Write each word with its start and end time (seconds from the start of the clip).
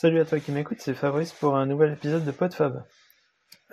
Salut 0.00 0.20
à 0.20 0.24
toi 0.24 0.40
qui 0.40 0.50
m'écoute, 0.50 0.78
c'est 0.80 0.94
Fabrice 0.94 1.34
pour 1.34 1.56
un 1.56 1.66
nouvel 1.66 1.92
épisode 1.92 2.24
de 2.24 2.30
PodFab. 2.30 2.84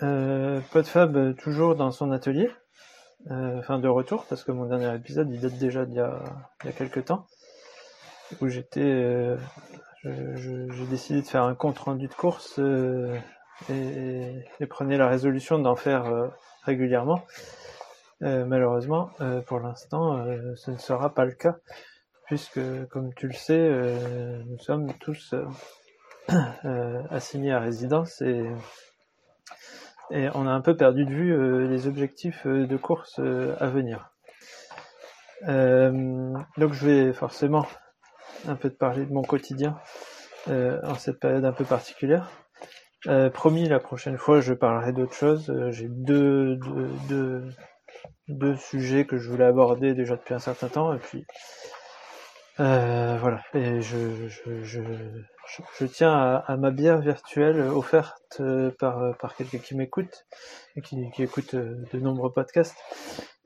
Euh, 0.03 0.59
PodFab 0.73 1.15
euh, 1.15 1.31
toujours 1.31 1.77
dans 1.77 1.91
son 1.91 2.11
atelier, 2.11 2.51
euh, 3.31 3.59
enfin 3.59 3.79
de 3.79 3.87
retour 3.87 4.25
parce 4.25 4.43
que 4.43 4.51
mon 4.51 4.65
dernier 4.65 4.93
épisode 4.93 5.31
il 5.31 5.39
date 5.39 5.57
déjà 5.57 5.85
d'il 5.85 5.95
y 5.95 5.99
a, 6.01 6.21
il 6.63 6.65
y 6.65 6.69
a 6.69 6.73
quelques 6.73 7.05
temps 7.05 7.27
où 8.41 8.49
j'étais, 8.49 8.81
euh, 8.81 9.37
j'ai 10.03 10.85
décidé 10.89 11.21
de 11.21 11.27
faire 11.27 11.43
un 11.43 11.55
compte 11.55 11.79
rendu 11.79 12.09
de 12.09 12.13
course 12.13 12.59
et, 13.69 14.65
prenais 14.69 14.97
la 14.97 15.07
résolution 15.07 15.59
d'en 15.59 15.77
faire 15.77 16.29
régulièrement. 16.63 17.23
Malheureusement, 18.19 19.11
pour 19.45 19.61
l'instant, 19.61 20.25
ce 20.57 20.71
ne 20.71 20.77
sera 20.77 21.13
pas 21.13 21.23
le 21.23 21.35
cas 21.35 21.55
puisque, 22.25 22.59
comme 22.89 23.13
tu 23.13 23.27
le 23.27 23.33
sais, 23.33 23.69
nous 24.45 24.59
sommes 24.59 24.91
tous 24.99 25.33
assignés 27.09 27.53
à 27.53 27.59
résidence 27.59 28.21
et, 28.21 28.45
et 30.11 30.29
on 30.33 30.47
a 30.47 30.51
un 30.51 30.61
peu 30.61 30.75
perdu 30.75 31.05
de 31.05 31.11
vue 31.11 31.33
euh, 31.33 31.67
les 31.67 31.87
objectifs 31.87 32.45
euh, 32.45 32.65
de 32.65 32.77
course 32.77 33.19
euh, 33.19 33.55
à 33.59 33.67
venir. 33.67 34.11
Euh, 35.47 36.33
donc 36.57 36.73
je 36.73 36.85
vais 36.85 37.13
forcément 37.13 37.65
un 38.47 38.55
peu 38.55 38.69
te 38.69 38.77
parler 38.77 39.05
de 39.05 39.13
mon 39.13 39.21
quotidien 39.21 39.77
euh, 40.49 40.79
en 40.83 40.95
cette 40.95 41.19
période 41.19 41.45
un 41.45 41.51
peu 41.51 41.65
particulière. 41.65 42.29
Euh, 43.07 43.29
promis, 43.29 43.67
la 43.69 43.79
prochaine 43.79 44.17
fois, 44.17 44.41
je 44.41 44.53
parlerai 44.53 44.91
d'autre 44.91 45.13
chose. 45.13 45.49
Euh, 45.49 45.71
J'ai 45.71 45.87
deux, 45.87 46.55
deux, 46.55 46.89
deux, 47.07 47.43
deux 48.27 48.55
sujets 48.55 49.05
que 49.05 49.17
je 49.17 49.29
voulais 49.29 49.45
aborder 49.45 49.93
déjà 49.93 50.15
depuis 50.15 50.33
un 50.33 50.39
certain 50.39 50.67
temps, 50.67 50.93
et 50.93 50.99
puis 50.99 51.25
euh, 52.59 53.17
voilà. 53.21 53.41
Et 53.53 53.81
je, 53.81 54.27
je, 54.27 54.63
je, 54.63 54.81
je, 55.79 55.85
tiens 55.85 56.13
à, 56.45 56.57
ma 56.57 56.71
bière 56.71 56.99
virtuelle 56.99 57.61
offerte 57.61 58.37
euh, 58.39 58.71
par, 58.79 59.17
par 59.17 59.35
quelqu'un 59.35 59.59
qui 59.59 59.75
m'écoute 59.75 60.25
et 60.75 60.81
qui, 60.81 61.09
écoute 61.19 61.53
euh, 61.53 61.75
de 61.93 61.99
nombreux 61.99 62.31
podcasts 62.31 62.77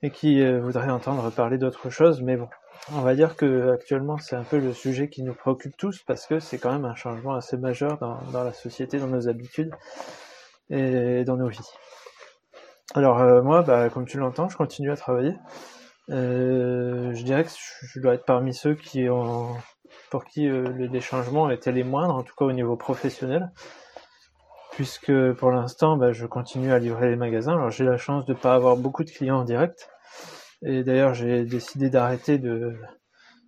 et 0.02 0.10
qui 0.10 0.42
euh, 0.42 0.60
voudrait 0.60 0.90
entendre 0.90 1.30
parler 1.32 1.58
d'autre 1.58 1.90
chose. 1.90 2.22
Mais 2.22 2.38
bon, 2.38 2.50
on 2.92 3.02
va 3.02 3.16
dire 3.16 3.36
que 3.36 3.72
actuellement 3.72 4.18
c'est 4.18 4.36
un 4.36 4.44
peu 4.44 4.58
le 4.58 4.74
sujet 4.74 5.10
qui 5.10 5.24
nous 5.24 5.34
préoccupe 5.34 5.78
tous 5.78 6.02
parce 6.08 6.26
que 6.28 6.40
c'est 6.40 6.58
quand 6.58 6.72
même 6.72 6.86
un 6.86 6.96
changement 6.96 7.36
assez 7.36 7.58
majeur 7.58 7.98
dans, 8.00 8.20
dans 8.32 8.44
la 8.44 8.54
société, 8.54 9.00
dans 9.00 9.08
nos 9.08 9.28
habitudes 9.28 9.72
et 10.70 11.24
dans 11.24 11.38
nos 11.38 11.50
vies. 11.50 11.70
Alors 12.94 13.20
euh, 13.20 13.42
moi, 13.42 13.62
bah, 13.62 13.90
comme 13.90 14.06
tu 14.06 14.18
l'entends, 14.18 14.50
je 14.50 14.58
continue 14.58 14.92
à 14.92 14.98
travailler. 14.98 15.36
Euh, 16.10 17.14
je 17.14 17.24
dirais 17.24 17.46
que 17.46 17.50
je 17.84 18.00
dois 18.02 18.16
être 18.16 18.26
parmi 18.26 18.54
ceux 18.54 18.76
qui 18.76 19.10
ont, 19.10 19.56
pour 20.12 20.26
qui 20.26 20.48
euh, 20.48 20.72
les 20.78 21.02
changements 21.02 21.50
étaient 21.50 21.72
les 21.72 21.84
moindres, 21.84 22.16
en 22.16 22.24
tout 22.24 22.36
cas 22.38 22.46
au 22.46 22.52
niveau 22.52 22.76
professionnel, 22.76 23.52
puisque 24.72 25.12
pour 25.34 25.52
l'instant, 25.52 25.98
bah, 25.98 26.12
je 26.12 26.28
continue 26.28 26.72
à 26.72 26.80
livrer 26.80 27.10
les 27.10 27.16
magasins. 27.16 27.54
Alors 27.54 27.72
j'ai 27.72 27.86
la 27.86 27.98
chance 27.98 28.26
de 28.26 28.34
pas 28.34 28.54
avoir 28.54 28.78
beaucoup 28.78 29.04
de 29.04 29.10
clients 29.10 29.40
en 29.40 29.46
direct, 29.46 29.90
et 30.64 30.84
d'ailleurs 30.84 31.16
j'ai 31.16 31.46
décidé 31.46 31.90
d'arrêter 31.90 32.38
de 32.38 32.76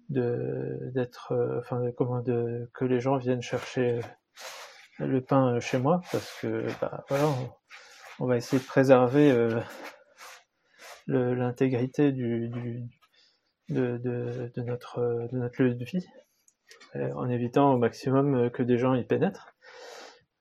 d'être, 0.10 1.32
euh, 1.32 1.60
enfin 1.60 1.82
de, 1.82 1.92
comment 1.92 2.22
de 2.22 2.70
que 2.74 2.86
les 2.86 3.00
gens 3.00 3.18
viennent 3.18 3.42
chercher 3.42 4.02
le 5.00 5.22
pain 5.22 5.56
euh, 5.56 5.60
chez 5.60 5.80
moi, 5.80 6.02
parce 6.12 6.40
que 6.40 6.66
bah, 6.82 7.04
voilà, 7.10 7.26
on, 8.20 8.28
va 8.28 8.38
essayer 8.38 8.62
de 8.62 8.68
préserver 8.68 9.32
euh, 9.32 9.60
l'intégrité 11.36 12.12
de, 12.12 12.50
notre 14.58 15.00
euh, 15.00 15.28
de 15.32 15.38
notre 15.38 15.64
lieu 15.64 15.76
de 15.76 15.84
vie, 15.84 16.06
euh, 16.06 16.23
en 16.96 17.30
évitant 17.30 17.74
au 17.74 17.78
maximum 17.78 18.36
euh, 18.36 18.50
que 18.50 18.64
des 18.64 18.78
gens 18.78 18.94
y 18.94 19.04
pénètrent. 19.04 19.56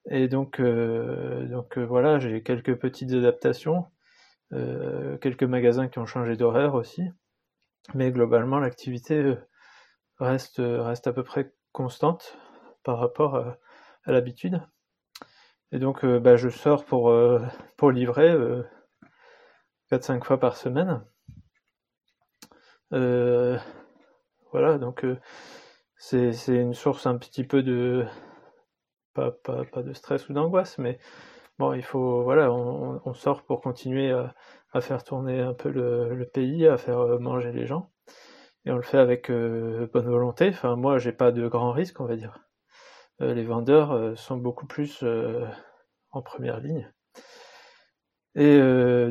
Et 0.09 0.27
donc 0.27 0.59
euh, 0.59 1.47
euh, 1.77 1.85
voilà, 1.85 2.19
j'ai 2.19 2.43
quelques 2.43 2.75
petites 2.75 3.13
adaptations, 3.13 3.85
euh, 4.53 5.17
quelques 5.17 5.43
magasins 5.43 5.87
qui 5.87 5.99
ont 5.99 6.05
changé 6.05 6.35
d'horaire 6.35 6.75
aussi, 6.75 7.03
mais 7.93 8.11
globalement 8.11 8.59
l'activité 8.59 9.15
euh, 9.15 9.37
reste 10.19 10.59
à 11.07 11.13
peu 11.13 11.23
près 11.23 11.53
constante 11.71 12.37
par 12.83 12.99
rapport 12.99 13.35
à, 13.35 13.57
l'habitude. 14.05 14.61
Et 15.71 15.79
donc 15.79 16.03
euh, 16.03 16.19
bah, 16.19 16.35
je 16.35 16.49
sors 16.49 16.85
pour 16.85 17.09
euh, 17.09 17.39
livrer 17.91 18.29
euh, 18.29 18.63
4-5 19.91 20.23
fois 20.23 20.39
par 20.39 20.57
semaine. 20.57 21.01
Euh, 22.93 23.57
voilà, 24.51 24.77
donc 24.77 25.03
euh, 25.03 25.19
c'est 26.03 26.33
une 26.49 26.73
source 26.73 27.07
un 27.07 27.17
petit 27.17 27.45
peu 27.45 27.63
de 27.63 28.05
pas, 29.13 29.31
pas, 29.31 29.63
pas 29.65 29.83
de 29.83 29.93
stress 29.93 30.27
ou 30.29 30.33
d'angoisse, 30.33 30.77
mais 30.77 30.99
bon, 31.59 31.73
il 31.73 31.83
faut 31.83 32.23
voilà, 32.23 32.51
on, 32.51 33.13
sort 33.13 33.43
pour 33.43 33.61
continuer 33.61 34.11
à, 34.11 34.81
faire 34.81 35.03
tourner 35.03 35.39
un 35.39 35.53
peu 35.53 35.69
le, 35.69 36.13
le 36.15 36.25
pays, 36.25 36.67
à 36.67 36.77
faire 36.77 36.99
euh, 36.99 37.19
manger 37.19 37.51
les 37.53 37.65
gens, 37.67 37.91
et 38.65 38.71
on 38.71 38.75
le 38.77 38.81
fait 38.81 38.97
avec 38.97 39.29
euh, 39.31 39.87
bonne 39.93 40.09
volonté. 40.09 40.49
Enfin, 40.49 40.75
moi, 40.75 40.97
j'ai 40.99 41.13
pas 41.13 41.31
de 41.31 41.47
grands 41.47 41.71
risques, 41.71 42.01
on 42.01 42.05
va 42.05 42.15
dire. 42.17 42.39
Euh, 43.21 43.33
les 43.33 43.43
vendeurs 43.45 44.17
sont 44.17 44.37
beaucoup 44.37 44.67
plus 44.67 45.05
en 46.11 46.21
première 46.21 46.59
ligne. 46.59 46.91
Et 48.35 48.59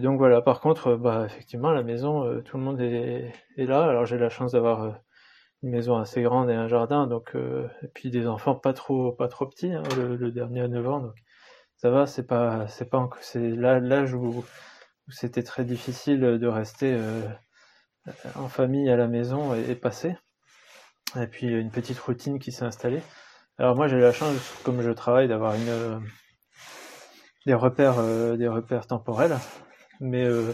donc 0.01 0.19
voilà, 0.19 0.43
par 0.43 0.61
contre, 0.61 0.97
bah 0.97 1.25
effectivement, 1.27 1.69
à 1.71 1.75
la 1.75 1.85
maison, 1.85 2.43
tout 2.43 2.57
le 2.59 2.63
monde 2.65 2.81
est, 2.81 3.33
là. 3.57 3.85
Alors 3.85 4.05
j'ai 4.07 4.19
la 4.19 4.31
chance 4.31 4.53
d'avoir 4.53 5.01
une 5.63 5.71
maison 5.71 5.97
assez 5.97 6.23
grande 6.23 6.51
et 6.51 6.55
un 6.55 6.69
jardin, 6.69 7.07
donc 7.07 7.37
euh, 7.37 7.69
et 7.83 7.89
puis 7.89 8.11
des 8.11 8.27
enfants 8.27 8.55
pas 8.55 8.73
trop 8.73 9.13
pas 9.13 9.29
trop 9.29 9.47
petits, 9.47 9.73
hein, 9.73 9.83
le, 9.97 10.31
dernier 10.33 10.63
à 10.63 10.69
9 10.69 10.89
ans, 10.89 11.01
donc 11.01 11.15
ça 11.77 11.91
va, 11.91 12.07
c'est 12.07 12.27
pas 12.27 12.67
c'est 12.69 12.89
pas 12.91 13.09
c'est 13.21 13.51
l'âge 13.51 14.15
où, 14.15 14.45
c'était 15.09 15.43
très 15.43 15.65
difficile 15.65 16.21
de 16.21 16.47
rester 16.47 16.95
euh, 16.95 17.21
en 18.37 18.49
famille 18.49 18.89
à 18.91 18.97
la 18.97 19.09
maison 19.09 19.55
et, 19.55 19.75
passer. 19.75 20.17
Et 21.21 21.27
puis 21.27 21.47
une 21.47 21.71
petite 21.71 21.99
routine 21.99 22.39
qui 22.39 22.53
s'est 22.53 22.65
installée. 22.65 23.03
Alors 23.59 23.77
moi 23.77 23.87
j'ai 23.89 24.01
la 24.01 24.13
chance, 24.13 24.55
comme 24.65 24.81
je 24.81 24.91
travaille, 24.91 25.29
d'avoir 25.29 25.55
une 25.55 25.69
euh, 25.69 25.99
des 27.47 27.55
repères 27.55 27.99
euh, 27.99 28.37
des 28.37 28.49
repères 28.49 28.87
temporels, 28.87 29.37
mais 30.01 30.25
euh, 30.25 30.53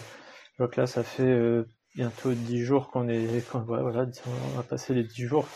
donc 0.58 0.76
là 0.76 0.86
ça 0.86 1.02
fait 1.02 1.22
euh, 1.22 1.64
bientôt 1.94 2.32
10 2.32 2.64
jours 2.64 2.90
qu'on 2.90 3.08
est 3.08 3.26
voilà, 3.52 4.06
on 4.26 4.56
va 4.56 4.62
passer 4.62 4.94
les 4.94 5.04
10 5.04 5.26
jours 5.26 5.46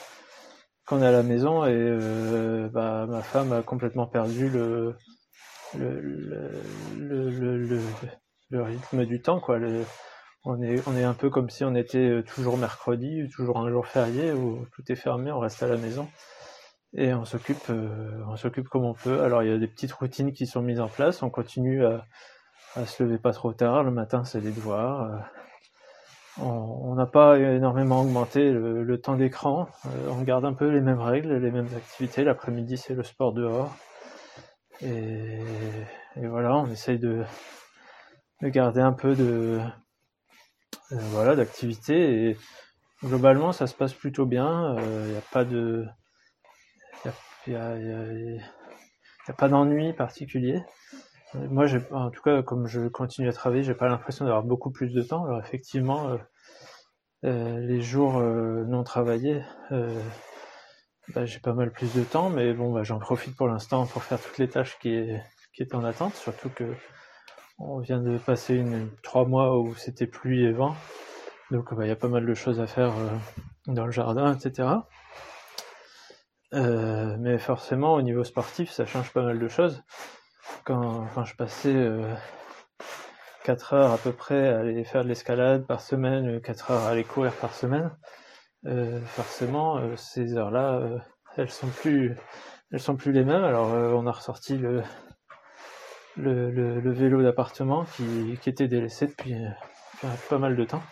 qu'on 0.87 1.03
est 1.03 1.07
à 1.07 1.13
la 1.13 1.23
maison 1.23 1.65
et 1.65 1.71
euh, 1.73 2.69
bah, 2.69 3.07
ma 3.09 3.23
femme 3.23 3.53
a 3.53 3.63
complètement 3.63 4.07
perdu 4.07 4.49
le 4.49 4.97
rythme 8.53 9.07
du 9.07 9.23
temps 9.23 9.41
quoi. 9.41 9.59
On 10.45 10.61
est 10.61 11.05
un 11.05 11.15
peu 11.15 11.31
comme 11.31 11.51
si 11.51 11.63
on 11.65 11.75
était 11.77 11.99
euh, 11.99 12.23
toujours 12.23 12.59
mercredi, 12.59 13.29
toujours 13.33 13.59
un 13.59 13.71
jour 13.71 13.87
férié 13.87 14.33
où 14.33 14.67
tout 14.73 14.83
est 14.91 14.97
fermé, 14.97 15.31
on 15.31 15.39
reste 15.39 15.63
à 15.63 15.69
la 15.69 15.77
maison 15.77 16.09
et 16.95 17.15
on 17.15 17.25
s'occupe 17.25 17.71
euh, 17.71 18.21
on 18.27 18.37
s'occupe 18.37 18.69
comme 18.69 18.85
on 18.85 18.95
peut. 18.95 19.23
Alors 19.23 19.45
il 19.45 19.51
y 19.51 19.53
a 19.53 19.59
des 19.59 19.69
petites 19.69 19.93
routines 19.93 20.33
qui 20.33 20.47
sont 20.47 20.63
mises 20.63 20.81
en 20.81 20.89
place, 20.89 21.23
on 21.23 21.31
continue 21.31 21.87
à, 21.87 22.05
à 22.75 22.87
se 22.87 23.05
lever 23.05 23.19
pas 23.19 23.33
trop 23.33 23.53
tard, 23.53 23.85
le 23.85 23.93
matin 23.93 24.25
c'est 24.25 24.41
les 24.41 24.51
devoirs. 24.51 25.25
On 26.39 26.95
n'a 26.95 27.07
pas 27.07 27.39
énormément 27.39 28.01
augmenté 28.03 28.51
le, 28.51 29.01
temps 29.01 29.17
d'écran. 29.17 29.69
Euh, 29.87 30.09
on 30.11 30.23
garde 30.23 30.45
un 30.45 30.55
peu 30.55 30.69
les 30.69 30.81
mêmes 30.81 31.01
règles, 31.01 31.37
les 31.37 31.51
mêmes 31.51 31.69
activités. 31.77 32.25
L'après-midi, 32.25 32.77
c'est 32.77 32.95
le 32.95 33.03
sport 33.03 33.33
dehors. 33.33 33.75
Et, 34.81 35.41
voilà, 36.17 36.57
on 36.57 36.67
essaye 36.67 36.99
de, 36.99 37.23
de 38.41 38.49
garder 38.49 38.81
un 38.81 38.93
peu 38.93 39.15
de 39.15 39.61
euh, 40.93 40.97
voilà 41.13 41.37
d'activité. 41.37 42.31
Et 42.31 42.37
globalement, 43.05 43.53
ça 43.53 43.67
se 43.67 43.75
passe 43.75 43.95
plutôt 43.95 44.27
bien. 44.27 44.77
Il 45.07 45.11
n'y 45.13 45.17
a 45.17 45.23
pas 45.33 45.45
de 45.45 45.87
y 47.47 47.55
a, 47.57 47.79
y 47.79 48.41
a- 49.29 49.33
pas 49.35 49.49
d'ennui 49.49 49.93
particulier. 49.93 50.63
Euh, 51.35 51.49
Moi, 51.51 51.67
en 51.91 52.11
tout 52.11 52.23
cas, 52.23 52.43
comme 52.43 52.67
je 52.67 52.89
continue 52.89 53.29
à 53.29 53.33
travailler, 53.33 53.63
j'ai 53.63 53.75
pas 53.75 53.89
l'impression 53.89 54.25
d'avoir 54.25 54.45
beaucoup 54.45 54.71
plus 54.71 54.93
de 54.93 55.03
temps. 55.03 55.39
Effectivement, 55.41 56.17
euh, 57.25 57.61
les 57.61 57.81
jours 57.81 58.19
euh, 58.19 58.65
non 58.65 58.83
travaillés, 58.83 59.43
euh, 59.71 60.03
bah, 61.15 61.25
j'ai 61.25 61.39
pas 61.39 61.53
mal 61.53 61.71
plus 61.71 61.95
de 61.95 62.03
temps, 62.03 62.31
mais 62.31 62.53
bon, 62.53 62.73
bah, 62.73 62.83
j'en 62.83 62.99
profite 62.99 63.37
pour 63.37 63.47
l'instant 63.47 63.87
pour 63.87 64.03
faire 64.03 64.21
toutes 64.21 64.39
les 64.39 64.49
tâches 64.49 64.79
qui 64.81 64.95
est, 64.95 65.23
qui 65.55 65.63
est 65.63 65.75
en 65.75 65.85
attente, 65.85 66.15
surtout 66.15 66.49
que 66.49 66.65
on 67.59 67.79
vient 67.79 68.01
de 68.01 68.19
passer 68.19 68.57
une, 68.57 68.89
trois 69.03 69.25
mois 69.25 69.57
où 69.57 69.75
c'était 69.77 70.09
pluie 70.09 70.45
et 70.45 70.53
vent, 70.53 70.75
donc 71.53 71.73
bah, 71.75 71.85
il 71.85 71.89
y 71.89 71.93
a 71.93 71.97
pas 71.97 72.09
mal 72.09 72.27
de 72.27 72.35
choses 72.35 72.61
à 72.61 72.67
faire 72.67 72.93
dans 73.67 73.87
le 73.87 73.93
jardin, 73.93 74.35
etc. 74.35 74.69
Mais 76.53 77.39
forcément, 77.39 77.95
au 77.95 78.03
niveau 78.03 78.25
sportif, 78.25 78.71
ça 78.71 78.85
change 78.85 79.13
pas 79.13 79.23
mal 79.23 79.39
de 79.39 79.49
choses. 79.49 79.83
Quand, 80.65 81.07
je 81.25 81.35
passais 81.37 81.89
4 83.45 83.75
heures 83.75 83.93
à 83.93 83.99
peu 83.99 84.13
près 84.13 84.49
à 84.49 84.61
aller 84.61 84.85
faire 84.85 85.05
de 85.05 85.09
l'escalade 85.09 85.67
par 85.67 85.81
semaine, 85.81 86.41
4 86.41 86.71
heures 86.71 86.83
à 86.83 86.91
aller 86.91 87.05
courir 87.05 87.33
par 87.33 87.55
semaine, 87.55 87.91
euh, 88.67 89.01
forcément, 89.07 89.79
euh, 89.79 89.97
ces 89.97 90.37
heures-là, 90.37 90.75
euh, 90.75 90.99
elles 91.37 91.51
sont 91.51 91.67
plus, 91.67 92.17
elles 92.71 92.81
sont 92.81 92.97
plus 92.97 93.13
les 93.13 93.25
mêmes. 93.25 93.43
Alors 93.45 93.69
on 93.69 94.07
a 94.07 94.13
ressorti 94.13 94.57
le, 94.57 94.83
vélo 96.17 97.23
d'appartement 97.23 97.85
qui, 97.97 98.39
était 98.47 98.69
délaissé 98.69 99.07
depuis, 99.09 99.35
pas 100.29 100.39
mal 100.39 100.57
de 100.57 100.65
temps. 100.65 100.83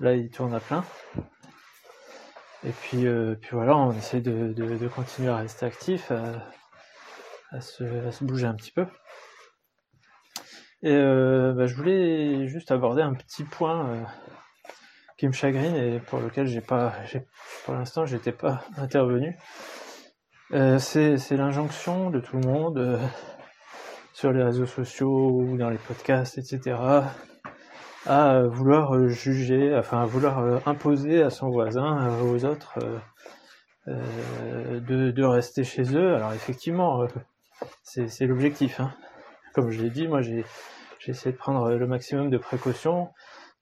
Là, 0.00 0.14
il 0.14 0.30
tourne 0.30 0.54
à 0.54 0.60
plein. 0.60 0.84
Et 2.64 2.70
puis, 2.70 3.06
puis 3.40 3.50
voilà, 3.52 3.76
on 3.76 3.92
essaie 3.92 4.20
de, 4.20 4.88
continuer 4.88 5.28
à 5.28 5.36
rester 5.36 5.66
actif, 5.66 6.10
à, 7.52 7.60
se, 7.60 8.24
bouger 8.24 8.46
un 8.46 8.54
petit 8.54 8.72
peu. 8.72 8.86
Et 10.82 10.94
bah, 10.94 11.66
je 11.66 11.74
voulais 11.74 12.46
juste 12.46 12.70
aborder 12.70 13.02
un 13.02 13.14
petit 13.14 13.44
point 13.44 14.06
qui 15.16 15.26
me 15.26 15.32
chagrine 15.32 15.74
et 15.74 15.98
pour 15.98 16.20
lequel 16.20 16.46
j'ai 16.46 16.60
pas, 16.60 16.92
pour 17.64 17.74
l'instant, 17.74 18.04
j'étais 18.04 18.32
pas 18.32 18.64
intervenu. 18.76 19.36
Euh, 20.52 20.78
c'est 20.78 21.36
l'injonction 21.36 22.10
de 22.10 22.20
tout 22.20 22.36
le 22.36 22.46
monde 22.46 22.78
euh, 22.78 22.98
sur 24.12 24.32
les 24.32 24.42
réseaux 24.42 24.66
sociaux 24.66 25.30
ou 25.32 25.56
dans 25.56 25.70
les 25.70 25.78
podcasts, 25.78 26.38
etc., 26.38 26.78
à 28.08 28.42
vouloir 28.42 29.08
juger, 29.08 29.76
enfin 29.76 30.00
à 30.02 30.04
vouloir 30.04 30.68
imposer 30.68 31.24
à 31.24 31.30
son 31.30 31.50
voisin, 31.50 32.16
aux 32.20 32.44
autres, 32.44 32.78
euh, 33.88 34.78
de, 34.78 35.10
de, 35.10 35.24
rester 35.24 35.64
chez 35.64 35.96
eux. 35.96 36.14
Alors 36.14 36.32
effectivement, 36.32 37.04
c'est 37.82 38.26
l'objectif. 38.26 38.78
Hein. 38.78 38.94
Comme 39.56 39.70
je 39.70 39.80
l'ai 39.80 39.88
dit, 39.88 40.06
moi 40.06 40.20
j'ai 40.20 40.44
essayé 41.06 41.32
de 41.32 41.38
prendre 41.38 41.70
le 41.70 41.86
maximum 41.86 42.28
de 42.28 42.36
précautions 42.36 43.08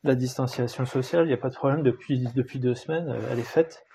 la 0.03 0.17
distanciation 0.17 0.85
sociale, 0.87 1.25
il 1.25 1.29
n'y 1.29 1.35
a 1.35 1.39
pas 1.39 1.51
de 1.51 1.55
problème 1.55 1.85
depuis, 1.85 2.27
depuis 2.35 2.59
deux 2.59 2.75
semaines, 2.75 3.09
euh, 3.09 3.29
elle 3.31 3.39
est 3.39 3.43
faite. 3.43 3.87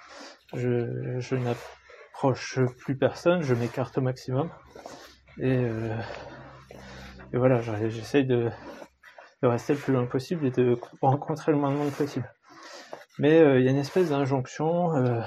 Je, 0.53 1.19
je 1.19 1.35
n'approche 1.35 2.61
plus 2.77 2.97
personne, 2.97 3.41
je 3.41 3.53
m'écarte 3.53 3.97
au 3.97 4.01
maximum. 4.01 4.49
Et, 5.39 5.57
euh, 5.57 5.93
et 7.33 7.37
voilà, 7.37 7.59
j'essaye 7.61 8.25
de, 8.25 8.49
de, 9.43 9.47
rester 9.47 9.73
le 9.73 9.79
plus 9.79 9.91
loin 9.91 10.05
possible 10.05 10.45
et 10.47 10.51
de 10.51 10.79
rencontrer 11.01 11.51
le 11.51 11.57
moins 11.57 11.71
de 11.71 11.75
monde 11.75 11.91
possible. 11.91 12.33
Mais 13.19 13.41
euh, 13.41 13.59
il 13.59 13.65
y 13.65 13.67
a 13.67 13.71
une 13.71 13.77
espèce 13.77 14.09
d'injonction 14.09 14.95
euh, 14.95 15.19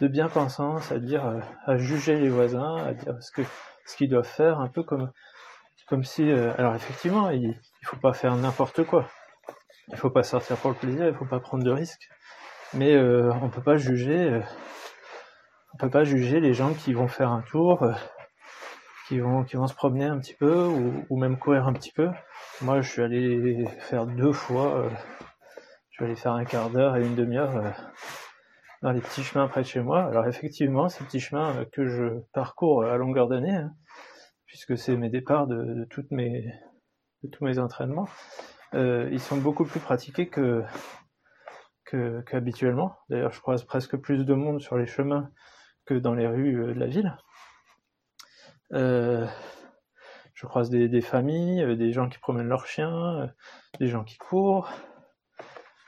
de 0.00 0.08
bien-pensance 0.08 0.90
à 0.92 0.98
dire, 0.98 1.26
euh, 1.26 1.40
à 1.66 1.76
juger 1.76 2.18
les 2.18 2.30
voisins, 2.30 2.76
à 2.78 2.94
dire 2.94 3.14
ce 3.20 3.30
que 3.30 3.42
ce 3.86 3.96
qu'ils 3.96 4.08
doivent 4.08 4.24
faire, 4.24 4.60
un 4.60 4.68
peu 4.68 4.82
comme 4.82 5.12
comme 5.88 6.04
si, 6.04 6.30
alors 6.30 6.74
effectivement, 6.74 7.30
il, 7.30 7.42
il 7.42 7.86
faut 7.86 7.96
pas 7.96 8.12
faire 8.12 8.34
n'importe 8.36 8.84
quoi 8.84 9.06
il 9.88 9.96
faut 9.96 10.10
pas 10.10 10.22
sortir 10.22 10.56
pour 10.56 10.70
le 10.70 10.76
plaisir, 10.76 11.06
il 11.06 11.14
faut 11.14 11.24
pas 11.24 11.40
prendre 11.40 11.64
de 11.64 11.70
risques. 11.70 12.08
Mais 12.74 12.94
euh, 12.94 13.32
on 13.42 13.48
peut 13.48 13.62
pas 13.62 13.76
juger, 13.76 14.30
euh, 14.30 14.40
on 15.74 15.76
peut 15.76 15.90
pas 15.90 16.04
juger 16.04 16.40
les 16.40 16.54
gens 16.54 16.74
qui 16.74 16.92
vont 16.92 17.08
faire 17.08 17.30
un 17.30 17.42
tour, 17.42 17.82
euh, 17.82 17.92
qui 19.08 19.20
vont 19.20 19.44
qui 19.44 19.56
vont 19.56 19.66
se 19.66 19.74
promener 19.74 20.06
un 20.06 20.18
petit 20.18 20.34
peu 20.34 20.66
ou, 21.10 21.16
même 21.18 21.38
courir 21.38 21.66
un 21.66 21.72
petit 21.72 21.92
peu. 21.92 22.10
Moi, 22.62 22.80
je 22.80 22.90
suis 22.90 23.02
allé 23.02 23.66
faire 23.80 24.06
deux 24.06 24.32
fois, 24.32 24.76
euh, 24.76 24.90
je 25.90 25.96
suis 25.96 26.04
allé 26.04 26.16
faire 26.16 26.32
un 26.32 26.44
quart 26.44 26.70
d'heure 26.70 26.96
et 26.96 27.04
une 27.04 27.14
demi-heure 27.14 27.56
euh, 27.56 27.70
dans 28.82 28.90
les 28.90 29.00
petits 29.00 29.22
chemins 29.22 29.46
près 29.48 29.62
de 29.62 29.66
chez 29.66 29.80
moi. 29.80 30.04
Alors 30.04 30.26
effectivement, 30.26 30.88
ces 30.88 31.04
petits 31.04 31.20
chemins 31.20 31.64
que 31.72 31.86
je 31.86 32.20
parcours 32.32 32.84
à 32.84 32.96
longueur 32.96 33.28
d'année, 33.28 33.54
hein, 33.54 33.72
puisque 34.54 34.78
c'est 34.78 34.96
mes 34.96 35.10
départs 35.10 35.48
de, 35.48 35.84
toutes 35.90 36.12
mes 36.12 36.54
de 37.24 37.28
tous 37.28 37.44
mes 37.44 37.58
entraînements 37.58 38.06
euh, 38.74 39.08
ils 39.10 39.18
sont 39.18 39.36
beaucoup 39.36 39.64
plus 39.64 39.80
pratiqués 39.80 40.28
que 40.28 40.62
qu'habituellement. 42.26 42.96
D'ailleurs, 43.08 43.30
je 43.30 43.40
croise 43.40 43.62
presque 43.62 43.96
plus 43.96 44.24
de 44.24 44.34
monde 44.34 44.60
sur 44.60 44.76
les 44.76 44.86
chemins 44.86 45.30
que 45.86 45.94
dans 45.94 46.14
les 46.14 46.26
rues 46.26 46.60
euh, 46.60 46.74
de 46.74 46.80
la 46.80 46.86
ville. 46.86 47.16
Euh, 48.72 49.28
je 50.34 50.46
croise 50.46 50.70
des, 50.70 50.88
des, 50.88 51.02
familles, 51.02 51.76
des 51.76 51.92
gens 51.92 52.08
qui 52.08 52.18
promènent 52.18 52.48
leurs 52.48 52.66
chiens, 52.66 53.32
des 53.78 53.86
gens 53.86 54.02
qui 54.02 54.18
courent. 54.18 54.68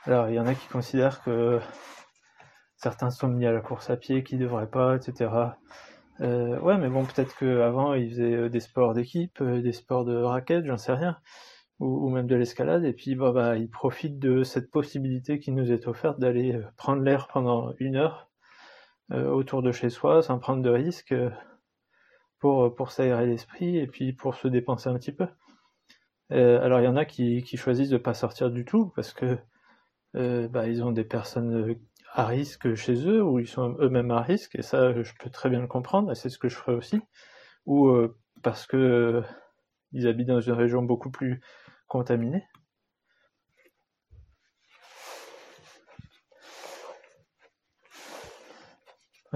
Alors, 0.05 0.29
il 0.29 0.35
y 0.35 0.39
en 0.39 0.47
a 0.47 0.55
qui 0.55 0.67
considèrent 0.69 1.21
que 1.23 1.59
certains 2.77 3.09
sont 3.09 3.27
mis 3.27 3.45
à 3.45 3.51
la 3.51 3.59
course 3.59 3.89
à 3.89 3.97
pied, 3.97 4.23
qui 4.23 4.37
devraient 4.37 4.69
pas, 4.69 4.95
etc. 4.95 5.29
Euh, 6.21 6.59
ouais, 6.59 6.77
mais 6.77 6.89
bon, 6.89 7.05
peut-être 7.05 7.37
qu'avant, 7.37 7.93
ils 7.93 8.09
faisaient 8.09 8.49
des 8.49 8.59
sports 8.59 8.93
d'équipe, 8.93 9.41
des 9.43 9.71
sports 9.71 10.05
de 10.05 10.15
raquettes, 10.15 10.65
j'en 10.65 10.77
sais 10.77 10.93
rien 10.93 11.17
ou, 11.79 12.09
même 12.09 12.27
de 12.27 12.35
l'escalade, 12.35 12.83
et 12.85 12.93
puis 12.93 13.15
bah, 13.15 13.31
bah, 13.31 13.55
il 13.55 13.69
profite 13.69 14.19
de 14.19 14.43
cette 14.43 14.71
possibilité 14.71 15.39
qui 15.39 15.51
nous 15.51 15.71
est 15.71 15.87
offerte 15.87 16.19
d'aller 16.19 16.55
euh, 16.55 16.65
prendre 16.75 17.03
l'air 17.03 17.27
pendant 17.27 17.73
une 17.79 17.95
heure 17.95 18.29
euh, 19.11 19.29
autour 19.29 19.61
de 19.61 19.71
chez 19.71 19.89
soi, 19.89 20.21
sans 20.23 20.39
prendre 20.39 20.63
de 20.63 20.69
risques, 20.69 21.11
euh, 21.11 21.29
pour, 22.39 22.73
pour 22.75 22.91
s'aérer 22.91 23.27
l'esprit 23.27 23.77
et 23.77 23.87
puis 23.87 24.13
pour 24.13 24.35
se 24.35 24.47
dépenser 24.47 24.89
un 24.89 24.95
petit 24.95 25.11
peu. 25.11 25.27
Euh, 26.31 26.61
alors 26.61 26.81
il 26.81 26.85
y 26.85 26.87
en 26.87 26.97
a 26.97 27.05
qui, 27.05 27.43
qui 27.43 27.57
choisissent 27.57 27.89
de 27.89 27.97
pas 27.97 28.13
sortir 28.13 28.51
du 28.51 28.65
tout 28.65 28.91
parce 28.95 29.13
que 29.13 29.37
euh, 30.15 30.47
bah, 30.47 30.67
ils 30.67 30.83
ont 30.83 30.91
des 30.91 31.03
personnes 31.03 31.77
à 32.13 32.25
risque 32.25 32.75
chez 32.75 33.07
eux 33.07 33.23
ou 33.23 33.39
ils 33.39 33.47
sont 33.47 33.75
eux-mêmes 33.79 34.11
à 34.11 34.21
risque 34.21 34.55
et 34.55 34.61
ça 34.61 35.01
je 35.01 35.11
peux 35.19 35.29
très 35.29 35.49
bien 35.49 35.59
le 35.59 35.67
comprendre 35.67 36.11
et 36.11 36.15
c'est 36.15 36.29
ce 36.29 36.37
que 36.37 36.49
je 36.49 36.55
ferai 36.55 36.73
aussi 36.73 37.01
ou 37.65 37.91
parce 38.41 38.65
que 38.65 39.21
ils 39.91 40.07
habitent 40.07 40.27
dans 40.27 40.41
une 40.41 40.53
région 40.53 40.81
beaucoup 40.81 41.11
plus 41.11 41.41
contaminés. 41.87 42.43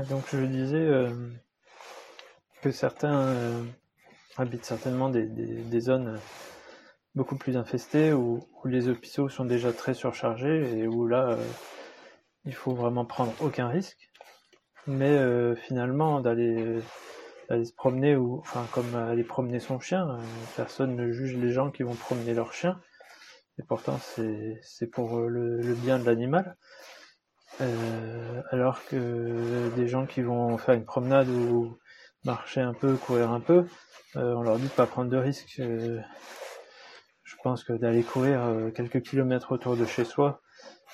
Donc 0.09 0.23
je 0.31 0.45
disais 0.45 0.77
euh, 0.77 1.09
que 2.61 2.71
certains 2.71 3.27
euh, 3.27 3.63
habitent 4.37 4.65
certainement 4.65 5.09
des, 5.09 5.25
des, 5.25 5.61
des, 5.63 5.79
zones 5.79 6.19
beaucoup 7.13 7.35
plus 7.35 7.57
infestées 7.57 8.13
où, 8.13 8.39
où, 8.63 8.67
les 8.67 8.87
hôpitaux 8.87 9.29
sont 9.29 9.45
déjà 9.45 9.73
très 9.73 9.93
surchargés 9.93 10.79
et 10.79 10.87
où 10.87 11.07
là 11.07 11.31
euh, 11.31 11.45
il 12.45 12.53
faut 12.53 12.73
vraiment 12.73 13.05
prendre 13.05 13.33
aucun 13.41 13.67
risque. 13.67 14.09
Mais 14.87 15.09
euh, 15.09 15.55
finalement 15.55 16.21
d'aller 16.21 16.79
aller 17.49 17.65
se 17.65 17.73
promener 17.73 18.15
ou 18.15 18.39
enfin 18.39 18.65
comme 18.71 18.95
aller 18.95 19.23
promener 19.23 19.59
son 19.59 19.79
chien. 19.79 20.09
Euh, 20.09 20.21
personne 20.55 20.95
ne 20.95 21.11
juge 21.11 21.35
les 21.35 21.51
gens 21.51 21.69
qui 21.69 21.83
vont 21.83 21.95
promener 21.95 22.33
leur 22.33 22.53
chien. 22.53 22.79
Et 23.59 23.63
pourtant 23.63 23.99
c'est 23.99 24.87
pour 24.87 25.19
le, 25.19 25.59
bien 25.75 25.99
de 25.99 26.05
l'animal. 26.05 26.57
Euh, 27.59 28.41
alors 28.49 28.83
que 28.85 29.69
des 29.75 29.87
gens 29.87 30.05
qui 30.05 30.21
vont 30.21 30.57
faire 30.57 30.73
une 30.73 30.85
promenade 30.85 31.27
ou 31.27 31.77
marcher 32.23 32.61
un 32.61 32.73
peu, 32.73 32.95
courir 32.95 33.31
un 33.31 33.39
peu, 33.39 33.65
euh, 34.15 34.33
on 34.33 34.41
leur 34.41 34.57
dit 34.57 34.67
de 34.67 34.69
pas 34.69 34.85
prendre 34.85 35.09
de 35.09 35.17
risques. 35.17 35.57
Euh, 35.59 35.99
je 37.23 37.35
pense 37.43 37.63
que 37.63 37.73
d'aller 37.73 38.03
courir 38.03 38.41
euh, 38.41 38.69
quelques 38.71 39.01
kilomètres 39.01 39.51
autour 39.51 39.77
de 39.77 39.85
chez 39.85 40.03
soi 40.03 40.41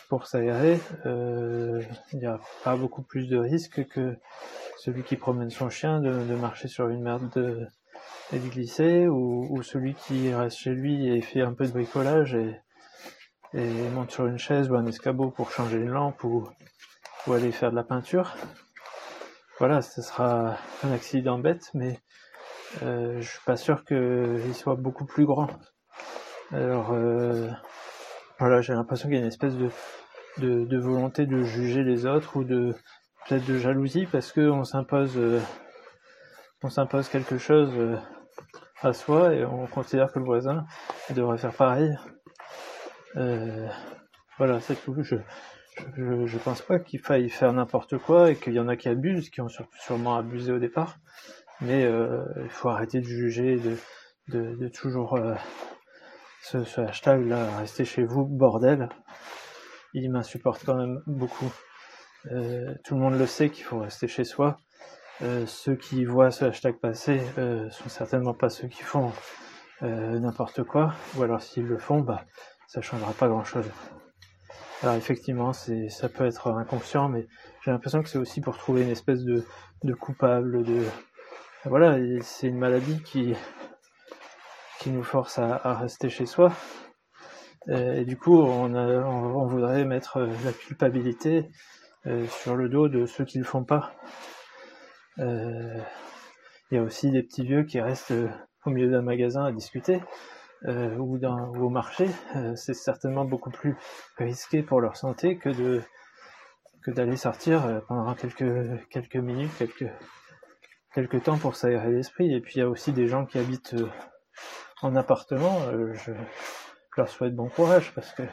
pour 0.09 0.27
s'aérer, 0.27 0.79
euh, 1.05 1.81
il 2.13 2.19
n'y 2.19 2.25
a 2.25 2.39
pas 2.63 2.75
beaucoup 2.75 3.01
plus 3.01 3.27
de 3.27 3.37
risques 3.37 3.85
que 3.87 4.17
celui 4.77 5.03
qui 5.03 5.15
promène 5.15 5.49
son 5.49 5.69
chien 5.69 5.99
de, 5.99 6.35
marcher 6.35 6.67
sur 6.67 6.87
une 6.89 7.01
merde 7.01 7.29
de, 7.35 7.67
et 8.31 8.39
de 8.39 8.47
glisser, 8.47 9.07
ou, 9.07 9.61
celui 9.63 9.95
qui 9.95 10.33
reste 10.33 10.57
chez 10.57 10.71
lui 10.71 11.09
et 11.09 11.21
fait 11.21 11.41
un 11.41 11.53
peu 11.53 11.65
de 11.65 11.71
bricolage 11.71 12.35
et, 12.35 12.59
et 13.53 13.89
monte 13.89 14.11
sur 14.11 14.27
une 14.27 14.37
chaise 14.37 14.69
ou 14.69 14.75
un 14.75 14.85
escabeau 14.85 15.29
pour 15.29 15.51
changer 15.51 15.77
une 15.77 15.89
lampe 15.89 16.23
ou, 16.23 16.47
ou 17.25 17.33
aller 17.33 17.51
faire 17.51 17.71
de 17.71 17.75
la 17.75 17.83
peinture. 17.83 18.35
Voilà, 19.59 19.81
ce 19.81 20.01
sera 20.01 20.57
un 20.83 20.91
accident 20.91 21.39
bête, 21.39 21.71
mais 21.73 21.99
euh, 22.83 23.19
je 23.21 23.27
suis 23.27 23.43
pas 23.45 23.57
sûr 23.57 23.83
qu'il 23.85 24.53
soit 24.53 24.75
beaucoup 24.75 25.05
plus 25.05 25.25
grand. 25.25 25.47
Alors 26.51 26.91
euh, 26.91 27.49
voilà, 28.39 28.61
j'ai 28.61 28.73
l'impression 28.73 29.09
qu'il 29.09 29.17
y 29.17 29.19
a 29.19 29.21
une 29.21 29.27
espèce 29.27 29.55
de, 29.55 29.69
de, 30.37 30.65
de 30.65 30.77
volonté 30.77 31.25
de 31.25 31.43
juger 31.43 31.83
les 31.83 32.05
autres 32.05 32.37
ou 32.37 32.43
de 32.43 32.75
peut-être 33.27 33.45
de 33.45 33.57
jalousie 33.57 34.05
parce 34.05 34.31
que 34.31 34.49
on 34.49 34.63
s'impose 34.63 35.17
euh, 35.17 35.39
on 36.63 36.69
s'impose 36.69 37.09
quelque 37.09 37.37
chose 37.37 37.71
euh, 37.75 37.97
à 38.81 38.93
soi 38.93 39.33
et 39.33 39.45
on 39.45 39.67
considère 39.67 40.11
que 40.11 40.19
le 40.19 40.25
voisin 40.25 40.65
devrait 41.11 41.37
faire 41.37 41.53
pareil. 41.53 41.95
Euh, 43.15 43.67
voilà, 44.37 44.59
c'est 44.59 44.75
tout. 44.75 44.95
Je, 45.01 45.15
je, 45.95 46.25
je 46.25 46.37
pense 46.37 46.61
pas 46.61 46.79
qu'il 46.79 46.99
faille 46.99 47.29
faire 47.29 47.53
n'importe 47.53 47.97
quoi 47.97 48.31
et 48.31 48.35
qu'il 48.35 48.53
y 48.53 48.59
en 48.59 48.67
a 48.67 48.75
qui 48.75 48.89
abusent, 48.89 49.29
qui 49.29 49.41
ont 49.41 49.49
sûrement 49.79 50.17
abusé 50.17 50.51
au 50.51 50.59
départ. 50.59 50.97
Mais 51.61 51.85
euh, 51.85 52.23
il 52.43 52.49
faut 52.49 52.69
arrêter 52.69 52.99
de 53.01 53.05
juger, 53.05 53.57
de, 53.57 53.77
de, 54.27 54.55
de 54.55 54.67
toujours 54.67 55.15
euh, 55.15 55.33
ce, 56.41 56.81
hashtag 56.81 57.25
là, 57.27 57.57
restez 57.59 57.85
chez 57.85 58.03
vous, 58.03 58.25
bordel. 58.25 58.89
Il 59.93 60.11
m'insupporte 60.11 60.63
quand 60.65 60.75
même 60.75 61.01
beaucoup. 61.07 61.51
Euh, 62.31 62.73
tout 62.83 62.95
le 62.95 63.01
monde 63.01 63.17
le 63.17 63.25
sait 63.25 63.49
qu'il 63.49 63.63
faut 63.63 63.79
rester 63.79 64.07
chez 64.07 64.23
soi. 64.23 64.57
Euh, 65.23 65.45
ceux 65.47 65.75
qui 65.75 66.05
voient 66.05 66.29
ce 66.29 66.45
hashtag 66.45 66.79
passer 66.79 67.19
euh, 67.39 67.69
sont 67.71 67.89
certainement 67.89 68.35
pas 68.35 68.49
ceux 68.49 68.67
qui 68.67 68.83
font 68.83 69.11
euh, 69.81 70.19
n'importe 70.19 70.63
quoi, 70.63 70.93
ou 71.15 71.23
alors 71.23 71.41
s'ils 71.41 71.65
le 71.65 71.79
font, 71.79 72.01
bah 72.01 72.23
ça 72.67 72.81
changera 72.81 73.13
pas 73.13 73.27
grand 73.27 73.43
chose. 73.43 73.65
Alors 74.83 74.95
effectivement, 74.95 75.53
c'est 75.53 75.89
ça 75.89 76.07
peut 76.07 76.25
être 76.25 76.51
inconscient, 76.51 77.09
mais 77.09 77.25
j'ai 77.63 77.71
l'impression 77.71 78.03
que 78.03 78.09
c'est 78.09 78.19
aussi 78.19 78.41
pour 78.41 78.57
trouver 78.57 78.83
une 78.83 78.89
espèce 78.89 79.23
de, 79.23 79.43
de 79.83 79.93
coupable, 79.95 80.63
de, 80.63 80.83
voilà, 81.65 81.97
c'est 82.21 82.47
une 82.47 82.59
maladie 82.59 83.01
qui, 83.01 83.33
nous 84.89 85.03
force 85.03 85.39
à, 85.39 85.73
rester 85.75 86.09
chez 86.09 86.25
soi. 86.25 86.51
Et, 87.69 88.05
du 88.05 88.17
coup, 88.17 88.39
on, 88.39 88.73
on, 88.75 89.45
voudrait 89.45 89.83
mettre 89.85 90.19
la 90.19 90.53
culpabilité 90.53 91.49
sur 92.29 92.55
le 92.55 92.69
dos 92.69 92.87
de 92.87 93.05
ceux 93.05 93.25
qui 93.25 93.39
ne 93.39 93.43
le 93.43 93.49
font 93.49 93.65
pas. 93.65 93.91
Il 95.17 95.83
y 96.71 96.77
a 96.77 96.81
aussi 96.81 97.11
des 97.11 97.23
petits 97.23 97.43
vieux 97.43 97.63
qui 97.63 97.81
restent 97.81 98.13
au 98.65 98.69
milieu 98.69 98.89
d'un 98.89 99.01
magasin 99.01 99.45
à 99.45 99.51
discuter. 99.51 100.01
Euh, 100.65 100.95
ou, 100.97 101.17
ou, 101.17 101.65
au 101.65 101.69
marché, 101.69 102.07
euh, 102.35 102.55
c'est 102.55 102.73
certainement 102.73 103.25
beaucoup 103.25 103.51
plus 103.51 103.75
risqué 104.17 104.63
pour 104.63 104.81
leur 104.81 104.97
santé 104.97 105.37
que 105.37 105.49
de 105.49 105.81
que 106.83 106.91
d'aller 106.91 107.15
sortir 107.15 107.65
euh, 107.65 107.79
pendant 107.87 108.15
quelques 108.15 108.89
quelques 108.89 109.17
minutes, 109.17 109.51
quelques 109.59 109.89
quelques 110.95 111.23
temps 111.23 111.37
pour 111.37 111.55
s'aérer 111.55 111.91
l'esprit. 111.91 112.33
Et 112.33 112.41
puis 112.41 112.55
il 112.55 112.59
y 112.59 112.61
a 112.63 112.69
aussi 112.69 112.91
des 112.91 113.07
gens 113.07 113.25
qui 113.25 113.37
habitent 113.37 113.75
en 114.81 114.95
appartement. 114.95 115.59
Je, 115.93 116.11
leur 116.95 117.09
souhaite 117.09 117.35
bon 117.35 117.47
courage 117.47 117.91
parce 117.93 118.11
que 118.13 118.23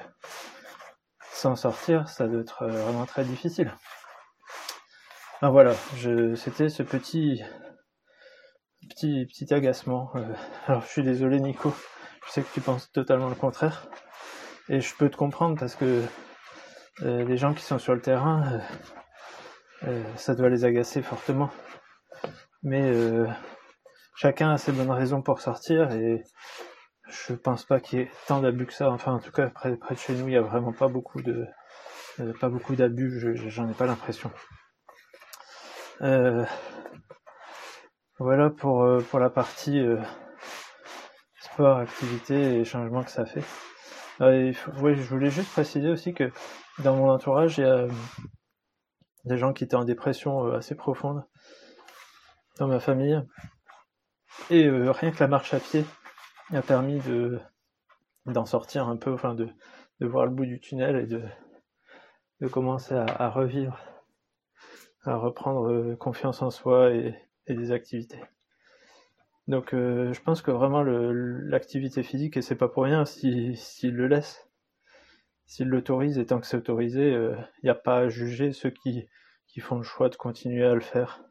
sans 1.33 1.55
sortir, 1.55 2.09
ça 2.09 2.27
doit 2.27 2.41
être 2.41 2.67
vraiment 2.67 3.05
très 3.05 3.25
difficile. 3.25 3.71
Ah 5.43 5.51
voilà, 5.51 5.75
c'était 6.37 6.71
ce 6.71 6.83
petit 6.83 7.43
petit 8.89 9.27
petit 9.27 9.53
agacement. 9.53 10.13
alors 10.67 10.83
je 10.83 10.89
suis 10.89 11.03
désolé 11.03 11.41
Nico 11.41 11.75
je 12.27 12.33
sais 12.33 12.43
que 12.43 12.53
tu 12.53 12.61
penses 12.61 12.91
totalement 12.93 13.29
le 13.29 13.35
contraire. 13.35 13.87
Et 14.69 14.81
je 14.81 14.95
peux 14.95 15.11
te 15.11 15.17
comprendre 15.17 15.59
parce 15.59 15.75
que 15.75 16.03
euh, 17.03 17.25
les 17.25 17.37
gens 17.37 17.55
qui 17.55 17.63
sont 17.63 17.79
sur 17.79 17.95
le 17.95 18.01
terrain, 18.01 18.45
euh, 18.53 19.89
euh, 19.89 20.03
ça 20.17 20.35
doit 20.35 20.49
les 20.49 20.65
agacer 20.65 21.03
fortement. 21.03 21.51
Mais 22.63 22.91
chacun 24.15 24.51
a 24.51 24.59
ses 24.59 24.73
bonnes 24.73 24.91
raisons 24.91 25.23
pour 25.23 25.41
sortir 25.41 25.93
et 25.93 26.23
je 27.09 27.35
pense 27.35 27.65
pas 27.65 27.81
qu'il 27.81 27.99
y 27.99 28.03
ait 28.03 28.11
tant 28.27 28.41
d'abus 28.41 28.67
que 28.67 28.73
ça. 28.73 28.91
Enfin, 28.91 29.13
en 29.13 29.19
tout 29.19 29.33
cas, 29.33 29.49
près, 29.49 29.73
de 29.73 29.97
chez 29.97 30.15
nous, 30.15 30.29
il 30.29 30.35
y 30.35 30.37
a 30.37 30.43
vraiment 30.43 30.73
pas 30.73 30.89
beaucoup 30.89 31.23
de 31.23 31.47
pas 32.41 32.49
beaucoup 32.49 32.77
d'abus. 32.77 33.37
J'en 33.49 33.69
ai 33.69 33.75
pas 33.75 33.87
l'impression. 33.87 34.31
voilà 38.19 38.51
pour 38.51 38.87
pour 39.11 39.19
la 39.19 39.31
partie 39.31 39.85
sport, 41.55 41.79
activité 41.79 42.59
et 42.59 42.65
changements 42.65 43.05
que 43.05 43.11
ça 43.11 43.27
fait. 43.27 43.45
Euh, 44.21 44.53
je 44.53 45.09
voulais 45.09 45.31
juste 45.31 45.51
préciser 45.53 45.89
aussi 45.89 46.15
que 46.15 46.31
dans 46.81 46.97
mon 46.97 47.11
entourage, 47.11 47.59
il 47.59 47.63
y 47.63 47.65
a 47.65 47.79
euh, 47.79 47.91
des 49.25 49.39
gens 49.39 49.53
qui 49.53 49.65
étaient 49.65 49.77
en 49.77 49.85
dépression 49.85 50.47
euh, 50.47 50.57
assez 50.57 50.75
profonde 50.75 51.25
dans 52.59 52.69
ma 52.69 52.81
famille. 52.81 53.21
Et 54.51 54.69
rien 54.69 55.11
que 55.11 55.21
la 55.21 55.29
marche 55.29 55.55
à 55.55 55.61
pied 55.61 55.85
a 56.53 56.63
permis 56.63 57.01
de 57.01 57.41
d'en 58.27 58.47
sortir 58.47 58.89
un 58.89 58.97
peu, 58.97 59.13
enfin 59.13 59.35
de, 59.35 59.49
de 60.01 60.07
voir 60.07 60.25
le 60.25 60.33
bout 60.33 60.47
du 60.47 60.61
tunnel 60.61 60.97
et 60.97 61.07
de, 61.07 61.23
de 62.41 62.49
commencer 62.49 62.95
à, 62.95 63.29
revivre, 63.29 63.79
à 65.05 65.17
reprendre 65.17 65.95
confiance 65.97 66.41
en 66.41 66.51
soi 66.51 66.91
et 66.93 67.15
des 67.49 67.71
activités. 67.71 68.21
Donc 69.47 69.75
euh, 69.75 70.13
je 70.13 70.23
pense 70.23 70.41
que 70.41 70.51
vraiment 70.51 70.83
l'activité 70.83 72.03
physique, 72.03 72.37
et 72.37 72.43
c'est 72.43 72.57
pas 72.57 72.69
pour 72.69 72.85
rien 72.85 73.05
s'il 73.05 73.95
le 73.95 74.09
laisse, 74.09 74.49
s'il 75.45 75.69
l'autorise, 75.69 76.19
et 76.19 76.27
tant 76.27 76.41
que 76.41 76.47
c'est 76.47 76.57
autorisé, 76.57 77.09
il 77.09 77.15
euh, 77.15 77.37
n'y 77.63 77.69
a 77.69 77.75
pas 77.75 77.99
à 77.99 78.09
juger 78.09 78.53
ceux 78.53 78.71
qui, 78.71 79.07
qui 79.47 79.61
font 79.61 79.77
le 79.77 79.83
choix 79.83 80.09
de 80.09 80.17
continuer 80.17 80.65
à 80.65 80.75
le 80.75 80.81
faire. 80.81 81.23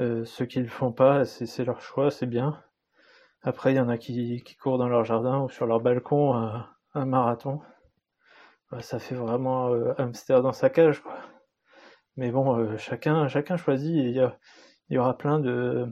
Euh, 0.00 0.24
ceux 0.24 0.46
qui 0.46 0.60
le 0.60 0.68
font 0.68 0.92
pas, 0.92 1.24
c'est 1.24 1.64
leur 1.64 1.80
choix, 1.80 2.10
c'est 2.10 2.26
bien. 2.26 2.62
Après, 3.42 3.72
il 3.72 3.76
y 3.76 3.80
en 3.80 3.88
a 3.88 3.98
qui, 3.98 4.42
courent 4.60 4.78
dans 4.78 4.88
leur 4.88 5.04
jardin 5.04 5.40
ou 5.40 5.48
sur 5.48 5.66
leur 5.66 5.80
balcon 5.80 6.34
un, 6.34 7.04
marathon. 7.06 7.60
Ça 8.80 8.98
fait 8.98 9.14
vraiment 9.14 9.72
hamster 9.98 10.42
dans 10.42 10.52
sa 10.52 10.70
cage, 10.70 11.00
quoi. 11.00 11.16
Mais 12.16 12.30
bon, 12.30 12.76
chacun, 12.76 13.28
chacun 13.28 13.56
choisit. 13.56 13.94
Il 13.94 14.16
y, 14.16 14.28
il 14.90 14.94
y 14.94 14.98
aura 14.98 15.16
plein 15.16 15.38
de, 15.38 15.86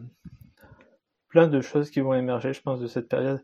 plein 1.28 1.48
de 1.48 1.60
choses 1.60 1.90
qui 1.90 2.00
vont 2.00 2.14
émerger, 2.14 2.52
je 2.52 2.62
pense, 2.62 2.80
de 2.80 2.86
cette 2.86 3.08
période. 3.08 3.42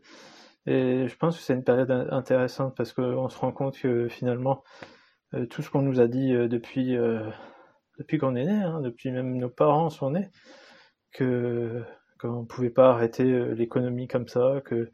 Et 0.65 1.07
je 1.07 1.15
pense 1.17 1.37
que 1.37 1.43
c'est 1.43 1.53
une 1.53 1.63
période 1.63 1.91
intéressante 1.91 2.75
parce 2.75 2.93
qu'on 2.93 3.29
se 3.29 3.37
rend 3.37 3.51
compte 3.51 3.77
que 3.77 4.07
finalement, 4.07 4.63
euh, 5.33 5.45
tout 5.45 5.61
ce 5.61 5.69
qu'on 5.69 5.81
nous 5.81 5.99
a 5.99 6.07
dit 6.07 6.33
euh, 6.33 6.47
depuis, 6.47 6.95
euh, 6.97 7.29
depuis 7.97 8.17
qu'on 8.17 8.35
est 8.35 8.45
né, 8.45 8.61
hein, 8.63 8.81
depuis 8.81 9.11
même 9.11 9.37
nos 9.37 9.49
parents 9.49 9.89
sont 9.89 10.11
nés, 10.11 10.29
que 11.11 11.83
qu'on 12.19 12.41
ne 12.41 12.45
pouvait 12.45 12.69
pas 12.69 12.91
arrêter 12.91 13.23
l'économie 13.55 14.07
comme 14.07 14.27
ça, 14.27 14.61
que 14.65 14.91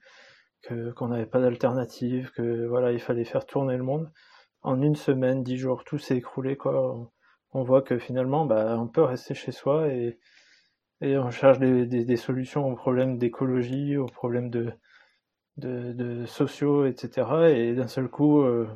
qu'on 0.96 1.08
n'avait 1.10 1.25
pas 1.25 1.39
d'alternative, 1.39 2.32
que 2.32 2.68
voilà, 2.68 2.91
il 2.91 3.00
fallait 3.00 3.24
faire 3.24 3.46
tourner 3.46 3.77
le 3.77 3.84
monde. 3.84 4.12
En 4.62 4.82
une 4.82 4.96
semaine, 4.96 5.44
dix 5.44 5.58
jours, 5.58 5.84
tout 5.86 5.98
s'est 5.98 6.18
écroulé, 6.18 6.58
quoi. 6.58 7.10
On, 7.53 7.63
voit 7.63 7.82
que 7.82 7.98
finalement, 7.98 8.46
bah, 8.46 8.75
on 8.77 8.88
peut 8.88 9.03
rester 9.03 9.34
chez 9.34 9.51
soi 9.51 9.88
et, 9.88 10.20
et 11.01 11.18
on 11.18 11.32
cherche 11.32 11.60
des, 11.60 11.86
des, 11.86 12.18
solutions 12.18 12.68
aux 12.68 12.75
problèmes 12.75 13.18
d'écologie, 13.18 13.98
aux 13.98 14.06
problèmes 14.08 14.50
de, 14.50 14.72
de, 15.58 15.94
de, 15.94 16.25
sociaux, 16.25 16.86
etc. 16.86 17.27
Et 17.56 17.74
d'un 17.74 17.88
seul 17.88 18.10
coup, 18.10 18.41
euh, 18.41 18.68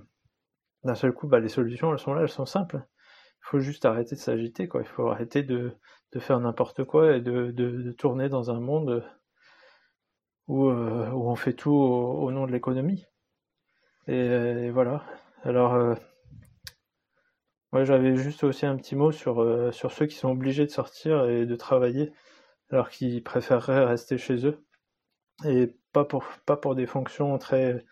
d'un 0.83 0.95
seul 0.95 1.13
coup, 1.13 1.27
bah, 1.27 1.39
les 1.39 1.49
solutions, 1.49 1.91
elles 1.91 1.99
sont 1.99 2.13
là, 2.13 2.21
elles 2.23 2.29
sont 2.29 2.45
simples. 2.45 2.81
Il 3.43 3.49
faut 3.49 3.59
juste 3.59 3.85
arrêter 3.85 4.15
de 4.15 4.21
s'agiter, 4.21 4.67
quoi. 4.67 4.81
Il 4.81 4.87
faut 4.87 5.09
arrêter 5.09 5.43
de, 5.43 5.73
de 6.13 6.19
faire 6.19 6.39
n'importe 6.39 6.83
quoi 6.85 7.15
et 7.15 7.21
de, 7.21 7.51
de, 7.51 7.91
tourner 7.91 8.29
dans 8.29 8.51
un 8.51 8.59
monde 8.59 9.03
où, 10.47 10.67
euh, 10.69 11.09
où 11.11 11.29
on 11.29 11.35
fait 11.35 11.53
tout 11.53 11.71
au, 11.71 12.31
nom 12.31 12.45
de 12.47 12.51
l'économie. 12.51 13.05
Et, 14.07 14.69
voilà. 14.71 15.03
Alors, 15.43 15.73
euh, 15.73 15.95
Ouais, 17.73 17.85
j'avais 17.85 18.15
juste 18.15 18.43
aussi 18.43 18.65
un 18.67 18.77
petit 18.77 18.95
mot 18.95 19.11
sur, 19.11 19.41
euh, 19.41 19.71
sur 19.71 19.91
ceux 19.91 20.05
qui 20.05 20.15
sont 20.15 20.29
obligés 20.29 20.65
de 20.65 20.71
sortir 20.71 21.25
et 21.25 21.45
de 21.47 21.55
travailler, 21.55 22.13
alors 22.69 22.89
qu'ils 22.89 23.23
préféreraient 23.23 23.85
rester 23.85 24.17
chez 24.19 24.45
eux. 24.45 24.63
Et 25.45 25.75
pas 25.91 26.05
pour, 26.05 26.23
pas 26.45 26.57
pour 26.57 26.75
des 26.75 26.85
fonctions 26.85 27.37
très, 27.39 27.83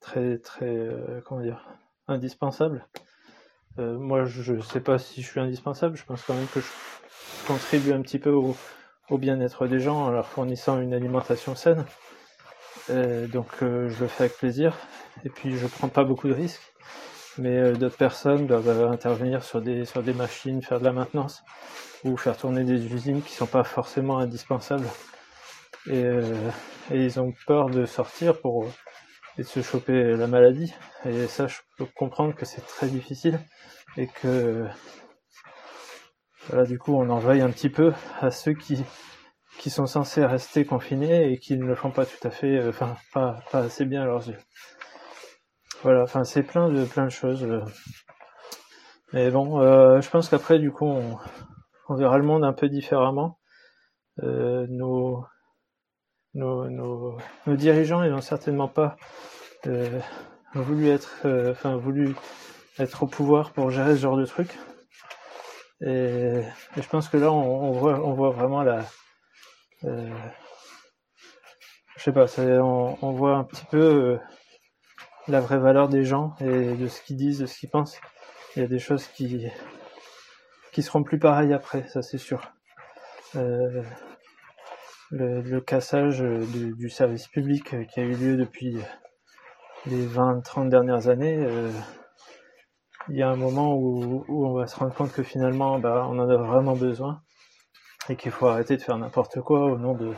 très, 0.00 0.38
très, 0.38 0.88
comment 1.24 1.42
dire, 1.42 1.68
indispensables. 2.06 2.88
Euh, 3.78 3.98
moi, 3.98 4.24
je 4.24 4.60
sais 4.60 4.80
pas 4.80 4.98
si 4.98 5.22
je 5.22 5.28
suis 5.28 5.40
indispensable, 5.40 5.96
je 5.96 6.04
pense 6.04 6.22
quand 6.22 6.34
même 6.34 6.46
que 6.46 6.60
je 6.60 7.46
contribue 7.46 7.92
un 7.92 8.02
petit 8.02 8.18
peu 8.18 8.30
au, 8.30 8.56
au 9.10 9.18
bien-être 9.18 9.66
des 9.66 9.80
gens 9.80 9.96
en 9.96 10.10
leur 10.10 10.26
fournissant 10.26 10.80
une 10.80 10.94
alimentation 10.94 11.54
saine. 11.54 11.84
donc 12.88 13.48
je 13.60 14.00
le 14.00 14.08
fais 14.08 14.24
avec 14.24 14.36
plaisir. 14.36 14.76
Et 15.24 15.28
puis 15.28 15.56
je 15.56 15.66
prends 15.66 15.88
pas 15.88 16.04
beaucoup 16.04 16.28
de 16.28 16.34
risques 16.34 16.74
mais 17.38 17.56
euh, 17.58 17.72
d'autres 17.74 17.96
personnes 17.96 18.46
doivent 18.46 18.68
euh, 18.68 18.90
intervenir 18.90 19.42
sur 19.42 19.60
des, 19.60 19.84
sur 19.84 20.02
des 20.02 20.14
machines, 20.14 20.62
faire 20.62 20.80
de 20.80 20.84
la 20.84 20.92
maintenance 20.92 21.42
ou 22.04 22.16
faire 22.16 22.36
tourner 22.36 22.64
des 22.64 22.86
usines 22.92 23.22
qui 23.22 23.32
sont 23.32 23.46
pas 23.46 23.64
forcément 23.64 24.18
indispensables. 24.18 24.86
Et, 25.86 26.04
euh, 26.04 26.50
et 26.90 27.04
ils 27.04 27.20
ont 27.20 27.32
peur 27.46 27.70
de 27.70 27.86
sortir 27.86 28.40
pour 28.40 28.66
et 29.38 29.42
de 29.42 29.46
se 29.46 29.62
choper 29.62 30.16
la 30.16 30.26
maladie. 30.26 30.74
Et 31.04 31.26
ça, 31.26 31.46
je 31.46 31.58
peux 31.76 31.86
comprendre 31.86 32.34
que 32.34 32.44
c'est 32.44 32.66
très 32.66 32.88
difficile 32.88 33.40
et 33.96 34.06
que 34.06 34.66
voilà, 36.48 36.64
du 36.64 36.78
coup, 36.78 36.94
on 36.94 37.08
en 37.10 37.18
veille 37.18 37.40
un 37.40 37.50
petit 37.50 37.70
peu 37.70 37.92
à 38.20 38.30
ceux 38.30 38.54
qui 38.54 38.84
qui 39.58 39.70
sont 39.70 39.86
censés 39.86 40.24
rester 40.24 40.64
confinés 40.64 41.32
et 41.32 41.38
qui 41.38 41.56
ne 41.56 41.64
le 41.64 41.74
font 41.74 41.90
pas 41.90 42.06
tout 42.06 42.26
à 42.26 42.30
fait, 42.30 42.66
enfin 42.68 42.96
pas, 43.12 43.38
pas 43.50 43.60
assez 43.60 43.84
bien 43.84 44.02
à 44.02 44.04
leurs 44.04 44.28
yeux. 44.28 44.38
Voilà, 45.82 46.02
enfin 46.02 46.24
c'est 46.24 46.42
plein 46.42 46.68
de 46.70 46.84
plein 46.84 47.04
de 47.04 47.10
choses. 47.10 47.44
Euh. 47.44 47.60
Mais 49.12 49.30
bon, 49.30 49.60
euh, 49.60 50.00
je 50.00 50.10
pense 50.10 50.28
qu'après 50.28 50.58
du 50.58 50.72
coup 50.72 50.86
on, 50.86 51.94
verra 51.94 52.18
le 52.18 52.24
monde 52.24 52.44
un 52.44 52.52
peu 52.52 52.68
différemment. 52.68 53.38
Euh, 54.22 54.66
nos, 56.34 56.68
nos, 56.68 57.18
nos, 57.46 57.56
dirigeants 57.56 58.02
n'ont 58.04 58.20
certainement 58.20 58.68
pas 58.68 58.96
voulu 60.54 60.90
être 60.90 61.26
enfin 61.50 61.76
voulu 61.76 62.14
être 62.78 63.04
au 63.04 63.06
pouvoir 63.06 63.52
pour 63.52 63.70
gérer 63.70 63.94
ce 63.94 64.00
genre 64.00 64.16
de 64.16 64.26
truc. 64.26 64.50
Et, 65.80 66.42
je 66.76 66.88
pense 66.88 67.08
que 67.08 67.16
là 67.16 67.32
on, 67.32 67.72
voit 67.72 68.00
on 68.00 68.12
voit 68.12 68.30
vraiment 68.30 68.62
la 68.62 68.84
je 69.82 70.10
sais 72.02 72.12
pas, 72.12 72.26
on, 72.38 72.98
on, 73.00 73.12
voit 73.12 73.36
un 73.36 73.44
petit 73.44 73.64
peu 73.70 74.18
la 75.28 75.40
vraie 75.40 75.58
valeur 75.58 75.88
des 75.88 76.04
gens 76.04 76.34
et 76.40 76.74
de 76.74 76.88
ce 76.88 77.00
qu'ils 77.02 77.16
disent, 77.16 77.38
de 77.38 77.46
ce 77.46 77.58
qu'ils 77.58 77.70
pensent. 77.70 77.98
Il 78.56 78.62
y 78.62 78.64
a 78.64 78.68
des 78.68 78.78
choses 78.78 79.06
qui 79.06 79.46
qui 80.72 80.82
seront 80.82 81.04
plus 81.04 81.18
pareilles 81.18 81.52
après, 81.52 81.88
ça 81.88 82.02
c'est 82.02 82.18
sûr. 82.18 82.52
Euh, 83.36 83.82
le, 85.10 85.60
cassage 85.60 86.20
du, 86.20 86.90
service 86.90 87.28
public 87.28 87.74
qui 87.88 88.00
a 88.00 88.02
eu 88.02 88.14
lieu 88.14 88.36
depuis 88.36 88.76
les 89.86 90.06
20-30 90.06 90.68
dernières 90.68 91.08
années, 91.08 91.36
euh, 91.38 91.70
il 93.08 93.16
y 93.16 93.22
a 93.22 93.28
un 93.28 93.36
moment 93.36 93.76
où, 93.76 94.24
on 94.28 94.54
va 94.54 94.66
se 94.66 94.76
rendre 94.76 94.94
compte 94.94 95.12
que 95.12 95.22
finalement 95.22 95.78
bah, 95.78 96.06
on 96.08 96.18
en 96.18 96.28
a 96.28 96.36
vraiment 96.36 96.74
besoin 96.74 97.22
et 98.08 98.16
qu'il 98.16 98.32
faut 98.32 98.46
arrêter 98.46 98.76
de 98.76 98.82
faire 98.82 98.96
n'importe 98.98 99.40
quoi 99.40 99.66
au 99.66 99.78
nom 99.78 99.94
de 99.94 100.14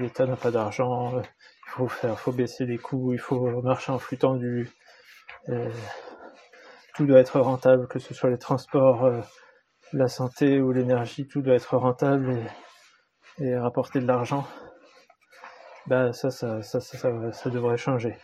l'État 0.00 0.26
n'a 0.26 0.36
pas 0.36 0.50
d'argent, 0.50 1.20
il 1.78 1.88
faut 2.16 2.32
baisser 2.32 2.66
les 2.66 2.78
coûts, 2.78 3.12
il 3.12 3.18
faut 3.18 3.62
marcher 3.62 3.92
en 3.92 3.98
flux 3.98 4.18
tendu, 4.18 4.70
tout 6.98 7.06
doit 7.06 7.20
être 7.20 7.38
rentable, 7.38 7.86
que 7.86 8.00
ce 8.00 8.12
soit 8.12 8.28
les 8.28 8.38
transports, 8.38 9.04
euh, 9.04 9.20
la 9.92 10.08
santé 10.08 10.60
ou 10.60 10.72
l'énergie, 10.72 11.26
tout 11.26 11.42
doit 11.42 11.54
être 11.54 11.76
rentable 11.76 12.36
et, 13.38 13.56
rapporter 13.56 14.00
de 14.00 14.06
l'argent. 14.06 14.46
Bah 15.86 16.12
ça 16.12 16.30
ça, 16.30 16.62
ça 16.62 16.80
ça, 16.80 17.32
ça, 17.32 17.50
devrait 17.50 17.76
changer. 17.76 18.16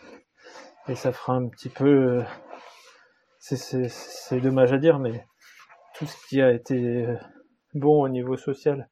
Et 0.87 0.95
ça 0.95 1.11
fera 1.11 1.33
un 1.33 1.47
petit 1.47 1.69
peu... 1.69 2.23
C'est 3.39 4.39
dommage 4.41 4.73
à 4.73 4.77
dire, 4.77 4.99
mais 4.99 5.25
tout 5.95 6.05
ce 6.05 6.15
qui 6.27 6.41
a 6.41 6.51
été 6.51 7.07
bon 7.75 8.03
au 8.03 8.09
niveau 8.09 8.37
social, 8.37 8.89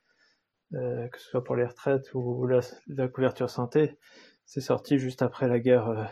euh, 0.73 1.07
que 1.07 1.19
ce 1.19 1.29
soit 1.29 1.43
pour 1.43 1.55
les 1.55 1.65
retraites 1.65 2.13
ou 2.13 2.47
la, 2.47 3.07
couverture 3.07 3.49
santé, 3.49 3.97
c'est 4.45 4.61
sorti 4.61 4.99
juste 4.99 5.21
après 5.21 5.47
la 5.47 5.59
guerre, 5.59 6.09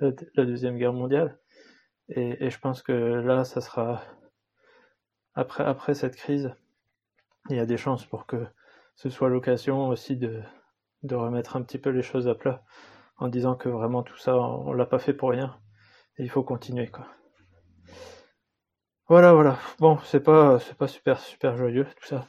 euh, 0.00 0.12
la 0.34 0.44
deuxième 0.44 0.78
guerre 0.78 0.92
mondiale. 0.92 1.38
Et, 2.08 2.50
je 2.50 2.58
pense 2.58 2.82
que 2.82 2.92
là, 2.92 3.44
ça 3.44 3.60
sera 3.60 4.02
après 5.34 5.94
cette 5.94 6.16
crise, 6.16 6.54
il 7.48 7.56
y 7.56 7.60
a 7.60 7.66
des 7.66 7.76
chances 7.76 8.04
pour 8.04 8.26
que 8.26 8.46
ce 8.96 9.10
soit 9.10 9.28
l'occasion 9.28 9.88
aussi 9.88 10.16
de 10.16 10.42
remettre 11.14 11.56
un 11.56 11.62
petit 11.62 11.78
peu 11.78 11.90
les 11.90 12.02
choses 12.02 12.28
à 12.28 12.34
plat 12.34 12.64
en 13.20 13.28
disant 13.28 13.54
que 13.54 13.68
vraiment 13.68 14.02
tout 14.02 14.16
ça, 14.16 14.36
on 14.36 14.72
l'a 14.72 14.86
pas 14.86 14.98
fait 14.98 15.14
pour 15.14 15.30
rien 15.30 15.56
et 16.18 16.24
il 16.24 16.30
faut 16.30 16.42
continuer 16.42 16.88
quoi. 16.88 17.06
Voilà, 19.08 19.32
voilà. 19.32 19.58
Bon, 19.78 19.98
c'est 20.04 20.20
pas 20.20 20.58
c'est 20.60 20.76
pas 20.76 20.88
super 20.88 21.20
super 21.20 21.56
joyeux 21.56 21.86
tout 22.00 22.06
ça. 22.06 22.28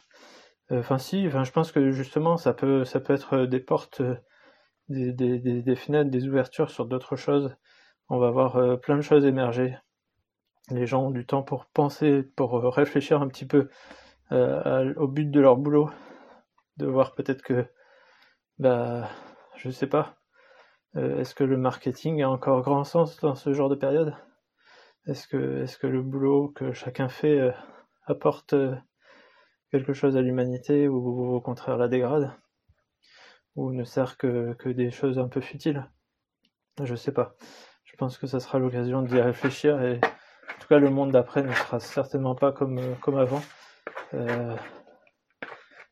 Enfin 0.72 0.98
si, 0.98 1.27
enfin 1.27 1.43
je 1.43 1.51
pense 1.51 1.72
que 1.72 1.91
justement 1.91 2.38
ça 2.38 2.53
peut 2.53 2.86
ça 2.86 3.00
peut 3.00 3.13
être 3.13 3.46
des 3.46 3.60
portes, 3.60 4.01
des, 4.89 5.13
des, 5.13 5.39
des, 5.39 5.75
fenêtres, 5.75 6.12
des 6.12 6.27
ouvertures 6.27 6.72
sur 6.72 6.86
d'autres 6.86 7.15
choses. 7.15 7.55
On 8.10 8.20
va 8.20 8.31
voir 8.31 8.58
euh, 8.58 8.77
plein 8.77 8.98
de 8.98 9.01
choses 9.01 9.25
émerger. 9.25 9.77
Les 10.72 10.88
gens 10.88 11.04
ont 11.04 11.12
du 11.12 11.25
temps 11.25 11.44
pour 11.44 11.66
penser, 11.66 12.24
pour 12.24 12.63
réfléchir 12.74 13.22
un 13.22 13.28
petit 13.28 13.46
peu 13.46 13.70
euh, 14.32 14.94
au 14.96 15.08
but 15.08 15.30
de 15.30 15.40
leur 15.42 15.58
boulot, 15.58 15.90
de 16.78 16.88
voir 16.88 17.13
peut-être 17.13 17.42
que 17.42 17.66
bah 18.58 19.10
je 19.58 19.70
sais 19.70 19.88
pas. 19.88 20.16
Euh, 20.96 21.20
est-ce 21.20 21.36
que 21.36 21.44
le 21.44 21.58
marketing 21.58 22.22
a 22.22 22.30
encore 22.30 22.62
grand 22.62 22.86
sens 22.86 23.20
dans 23.20 23.36
ce 23.36 23.54
genre 23.54 23.70
de 23.70 23.75
période? 23.75 24.16
Est-ce 25.08 25.28
que 25.28 25.88
le 25.88 26.01
boulot 26.01 26.50
que 26.50 26.72
chacun 26.72 27.10
fait 27.10 27.54
apporte 28.06 28.56
quelque 29.72 29.94
chose 29.94 30.16
à 30.16 30.22
l'humanité 30.22 30.88
ou 30.88 31.36
au 31.36 31.42
contraire 31.42 31.78
la 31.78 31.88
dégrade? 31.88 32.32
Ou 33.56 33.74
ne 33.74 33.84
sert 33.84 34.18
que, 34.18 34.54
que 34.54 34.70
des 34.70 34.92
choses 34.92 35.20
un 35.20 35.28
peu 35.28 35.42
futiles? 35.42 35.90
Je 36.82 36.96
sais 36.96 37.12
pas. 37.12 37.36
Je 37.84 37.96
pense 37.98 38.18
que 38.18 38.28
ça 38.28 38.40
sera 38.40 38.60
l'occasion 38.60 39.01
d'y 39.01 39.20
réfléchir 39.20 39.82
et 39.82 40.00
le 40.80 40.90
monde 40.90 41.12
d'après 41.12 41.44
ne 41.44 41.51
sera 41.51 41.80
certainement 41.80 42.36
pas 42.36 42.51
comme, 42.51 42.80
comme 43.01 43.18
avant. 43.18 43.42
Euh, 44.13 44.56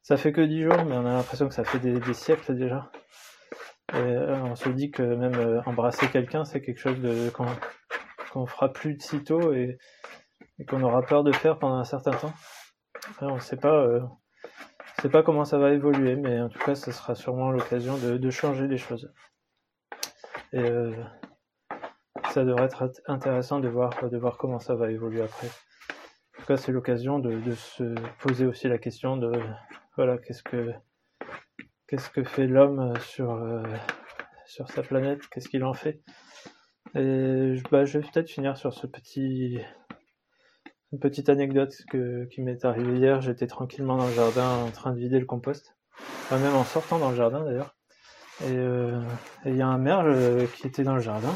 ça 0.02 0.18
fait 0.18 0.32
que 0.32 0.42
dix 0.42 0.64
jours, 0.64 0.86
mais 0.86 0.96
on 0.96 1.06
a 1.06 1.14
l'impression 1.14 1.48
que 1.48 1.54
ça 1.54 1.64
fait 1.64 1.80
des, 1.80 2.14
siècles 2.14 2.56
déjà. 2.56 2.92
Et 3.94 3.98
euh, 3.98 4.36
on 4.44 4.56
se 4.56 4.70
dit 4.70 4.92
que 4.92 5.02
même 5.02 5.36
euh, 5.36 5.62
embrasser 5.66 6.08
quelqu'un, 6.08 6.46
c'est 6.46 6.62
quelque 6.62 6.80
chose 6.80 7.00
de 7.00 7.30
qu'on 8.32 8.46
fera 8.46 8.72
plus 8.72 8.96
de 8.96 9.02
sitôt 9.02 9.54
et, 9.54 9.78
qu'on 10.68 10.84
aura 10.84 11.02
peur 11.02 11.24
de 11.24 11.32
faire 11.32 11.58
pendant 11.58 11.78
un 11.78 11.86
certain 11.86 12.12
temps 12.12 12.34
on 13.22 13.36
ne 13.36 13.40
sait 13.40 13.58
pas, 13.58 13.84
euh, 13.84 14.02
sait 15.02 15.10
pas 15.10 15.24
comment 15.24 15.46
ça 15.46 15.58
va 15.58 15.72
évoluer, 15.72 16.16
mais 16.16 16.40
en 16.42 16.50
tout 16.50 16.60
cas, 16.60 16.76
ce 16.76 16.92
sera 16.92 17.16
sûrement 17.16 17.52
l'occasion 17.52 17.98
de, 17.98 18.30
changer 18.30 18.68
les 18.68 18.78
choses. 18.78 19.12
Euh, 20.54 20.94
ça 22.32 22.46
devrait 22.46 22.66
être 22.66 22.92
intéressant 23.08 23.60
de 23.60 23.68
voir, 23.68 24.10
de 24.10 24.18
voir 24.18 24.38
comment 24.38 24.60
ça 24.60 24.76
va 24.76 24.92
évoluer 24.92 25.22
après. 25.22 25.48
En 25.48 26.42
tout 26.42 26.48
cas, 26.48 26.58
c'est 26.58 26.72
l'occasion 26.72 27.20
de, 27.20 27.40
de, 27.40 27.54
se 27.54 27.96
poser 28.20 28.46
aussi 28.46 28.68
la 28.68 28.78
question 28.78 29.18
de 29.18 29.32
voilà, 29.96 30.18
qu'est-ce 30.18 30.44
que 30.44 30.72
qu'est-ce 31.88 32.10
que 32.10 32.24
fait 32.24 32.48
l'homme 32.48 32.94
sur 33.02 33.32
euh, 33.32 33.64
sur 34.46 34.70
sa 34.70 34.84
planète, 34.84 35.28
qu'est-ce 35.30 35.50
qu'il 35.50 35.64
en 35.64 35.74
fait? 35.74 36.02
Et 36.96 37.56
bah, 37.72 37.86
je 37.86 38.00
vais 38.00 38.08
peut-être 38.08 38.30
finir 38.30 38.58
sur 38.58 38.74
ce 38.74 38.88
petit 38.88 39.60
une 40.92 41.00
petite 41.00 41.30
anecdote 41.30 41.76
que, 41.92 42.26
qui 42.26 42.42
m'est 42.42 42.66
arrivée 42.66 42.98
hier, 42.98 43.22
j'étais 43.22 43.46
tranquillement 43.46 43.98
dans 43.98 44.08
le 44.08 44.14
jardin 44.14 44.64
en 44.64 44.72
train 44.72 44.92
de 44.92 44.98
vider 44.98 45.20
le 45.20 45.26
compost, 45.26 45.76
enfin, 46.24 46.40
même 46.40 46.56
en 46.56 46.64
sortant 46.64 46.98
dans 46.98 47.12
le 47.12 47.16
jardin 47.16 47.44
d'ailleurs. 47.44 47.76
Et 48.42 48.56
euh, 48.56 49.02
il 49.46 49.56
y 49.56 49.62
a 49.62 49.68
un 49.68 49.78
merle 49.78 50.10
euh, 50.10 50.46
qui 50.56 50.66
était 50.66 50.84
dans 50.84 50.96
le 50.96 51.02
jardin 51.02 51.34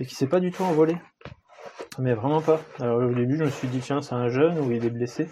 et 0.00 0.06
qui 0.06 0.14
s'est 0.14 0.26
pas 0.26 0.40
du 0.40 0.50
tout 0.50 0.64
envolé. 0.64 0.96
Mais 1.98 2.14
vraiment 2.14 2.40
pas. 2.40 2.60
Alors 2.80 2.98
au 2.98 3.14
début 3.14 3.36
je 3.36 3.44
me 3.44 3.50
suis 3.50 3.68
dit 3.68 3.80
tiens 3.80 4.00
c'est 4.00 4.14
un 4.14 4.28
jeune 4.28 4.58
ou 4.58 4.72
il 4.72 4.84
est 4.84 4.90
blessé. 4.90 5.28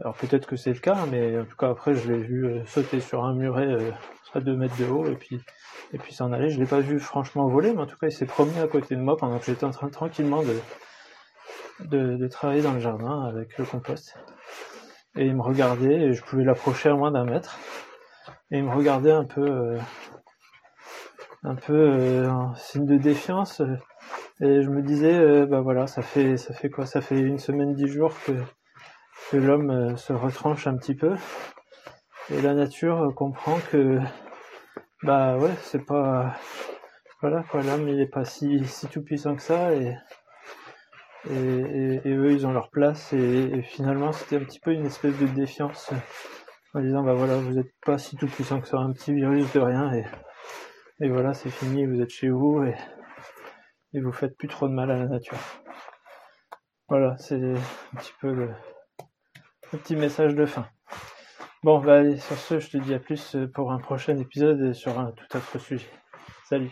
Alors 0.00 0.14
peut-être 0.14 0.46
que 0.46 0.56
c'est 0.56 0.72
le 0.72 0.80
cas, 0.80 1.06
mais 1.10 1.38
en 1.38 1.44
tout 1.44 1.56
cas 1.56 1.70
après 1.70 1.94
je 1.94 2.12
l'ai 2.12 2.18
vu 2.18 2.46
euh, 2.46 2.64
sauter 2.66 3.00
sur 3.00 3.24
un 3.24 3.34
muret 3.34 3.66
euh, 3.66 3.90
à 4.34 4.40
2 4.40 4.56
mètres 4.56 4.76
de 4.76 4.84
haut 4.84 5.06
et 5.06 5.16
puis 5.16 5.40
et 5.92 5.98
puis 5.98 6.12
s'en 6.12 6.32
aller. 6.32 6.50
Je 6.50 6.58
l'ai 6.58 6.66
pas 6.66 6.80
vu 6.80 7.00
franchement 7.00 7.48
voler, 7.48 7.72
mais 7.72 7.82
en 7.82 7.86
tout 7.86 7.96
cas 7.96 8.08
il 8.08 8.12
s'est 8.12 8.26
promené 8.26 8.60
à 8.60 8.66
côté 8.66 8.94
de 8.94 9.00
moi 9.00 9.16
pendant 9.16 9.38
que 9.38 9.46
j'étais 9.46 9.64
en 9.64 9.70
train 9.70 9.88
tranquillement 9.88 10.42
de, 10.42 12.16
de, 12.16 12.28
travailler 12.28 12.62
dans 12.62 12.74
le 12.74 12.80
jardin 12.80 13.24
avec 13.24 13.56
le 13.58 13.64
compost. 13.64 14.16
Et 15.16 15.24
il 15.24 15.34
me 15.34 15.42
regardait, 15.42 15.94
et 15.94 16.12
je 16.12 16.22
pouvais 16.22 16.44
l'approcher 16.44 16.90
à 16.90 16.94
moins 16.94 17.10
d'un 17.10 17.24
mètre. 17.24 17.58
Et 18.50 18.58
il 18.58 18.64
me 18.64 18.74
regardait 18.74 19.12
un 19.12 19.24
peu, 19.24 19.42
euh, 19.42 19.78
un 21.44 21.54
peu 21.54 21.74
euh, 21.74 22.30
en 22.30 22.54
signe 22.54 22.86
de 22.86 22.96
défiance. 22.96 23.62
Et 24.40 24.62
je 24.62 24.70
me 24.70 24.82
disais, 24.82 25.14
euh, 25.14 25.46
bah 25.46 25.60
voilà, 25.60 25.86
ça 25.86 26.02
fait, 26.02 26.36
ça 26.36 26.54
fait 26.54 26.70
quoi? 26.70 26.86
Ça 26.86 27.00
fait 27.00 27.18
une 27.18 27.38
semaine, 27.38 27.74
dix 27.74 27.88
jours 27.88 28.14
que, 28.26 28.32
que 29.30 29.36
l'homme 29.36 29.70
euh, 29.70 29.96
se 29.96 30.12
retranche 30.12 30.66
un 30.66 30.76
petit 30.76 30.94
peu. 30.94 31.14
Et 32.30 32.42
la 32.42 32.54
nature 32.54 33.12
comprend 33.16 33.58
que, 33.70 33.98
bah 35.02 35.38
ouais, 35.38 35.54
c'est 35.62 35.84
pas, 35.84 36.34
voilà 37.20 37.42
quoi, 37.50 37.62
l'homme 37.62 37.88
il 37.88 38.00
est 38.00 38.06
pas 38.06 38.24
si, 38.24 38.64
si 38.66 38.86
tout 38.88 39.02
puissant 39.02 39.34
que 39.34 39.42
ça 39.42 39.72
et 39.74 39.96
et, 41.28 42.00
et, 42.04 42.14
eux 42.14 42.32
ils 42.32 42.46
ont 42.46 42.52
leur 42.52 42.70
place 42.70 43.12
et, 43.12 43.50
et 43.52 43.62
finalement 43.62 44.12
c'était 44.12 44.36
un 44.36 44.44
petit 44.44 44.60
peu 44.60 44.72
une 44.72 44.86
espèce 44.86 45.18
de 45.18 45.26
défiance 45.26 45.90
en 46.74 46.80
disant 46.80 47.02
bah 47.02 47.14
voilà 47.14 47.36
vous 47.38 47.58
êtes 47.58 47.72
pas 47.84 47.98
si 47.98 48.16
tout 48.16 48.28
puissant 48.28 48.60
que 48.60 48.68
ça 48.68 48.78
un 48.78 48.92
petit 48.92 49.12
virus 49.12 49.52
de 49.52 49.60
rien 49.60 49.92
et, 49.92 50.04
et 51.00 51.08
voilà 51.08 51.34
c'est 51.34 51.50
fini 51.50 51.86
vous 51.86 52.00
êtes 52.00 52.10
chez 52.10 52.28
vous 52.28 52.64
et, 52.64 52.74
et 53.94 54.00
vous 54.00 54.12
faites 54.12 54.36
plus 54.36 54.48
trop 54.48 54.68
de 54.68 54.72
mal 54.72 54.90
à 54.90 54.96
la 54.96 55.06
nature. 55.06 55.38
Voilà 56.88 57.16
c'est 57.18 57.42
un 57.42 57.96
petit 57.96 58.12
peu 58.20 58.32
le, 58.32 58.46
le, 59.72 59.78
petit 59.78 59.96
message 59.96 60.34
de 60.34 60.46
fin. 60.46 60.66
Bon 61.62 61.80
bah 61.80 62.16
sur 62.16 62.36
ce 62.36 62.60
je 62.60 62.70
te 62.70 62.76
dis 62.78 62.94
à 62.94 62.98
plus 62.98 63.36
pour 63.54 63.72
un 63.72 63.78
prochain 63.78 64.16
épisode 64.18 64.60
et 64.62 64.74
sur 64.74 64.98
un 64.98 65.12
tout 65.12 65.36
autre 65.36 65.58
sujet. 65.58 65.88
Salut 66.48 66.70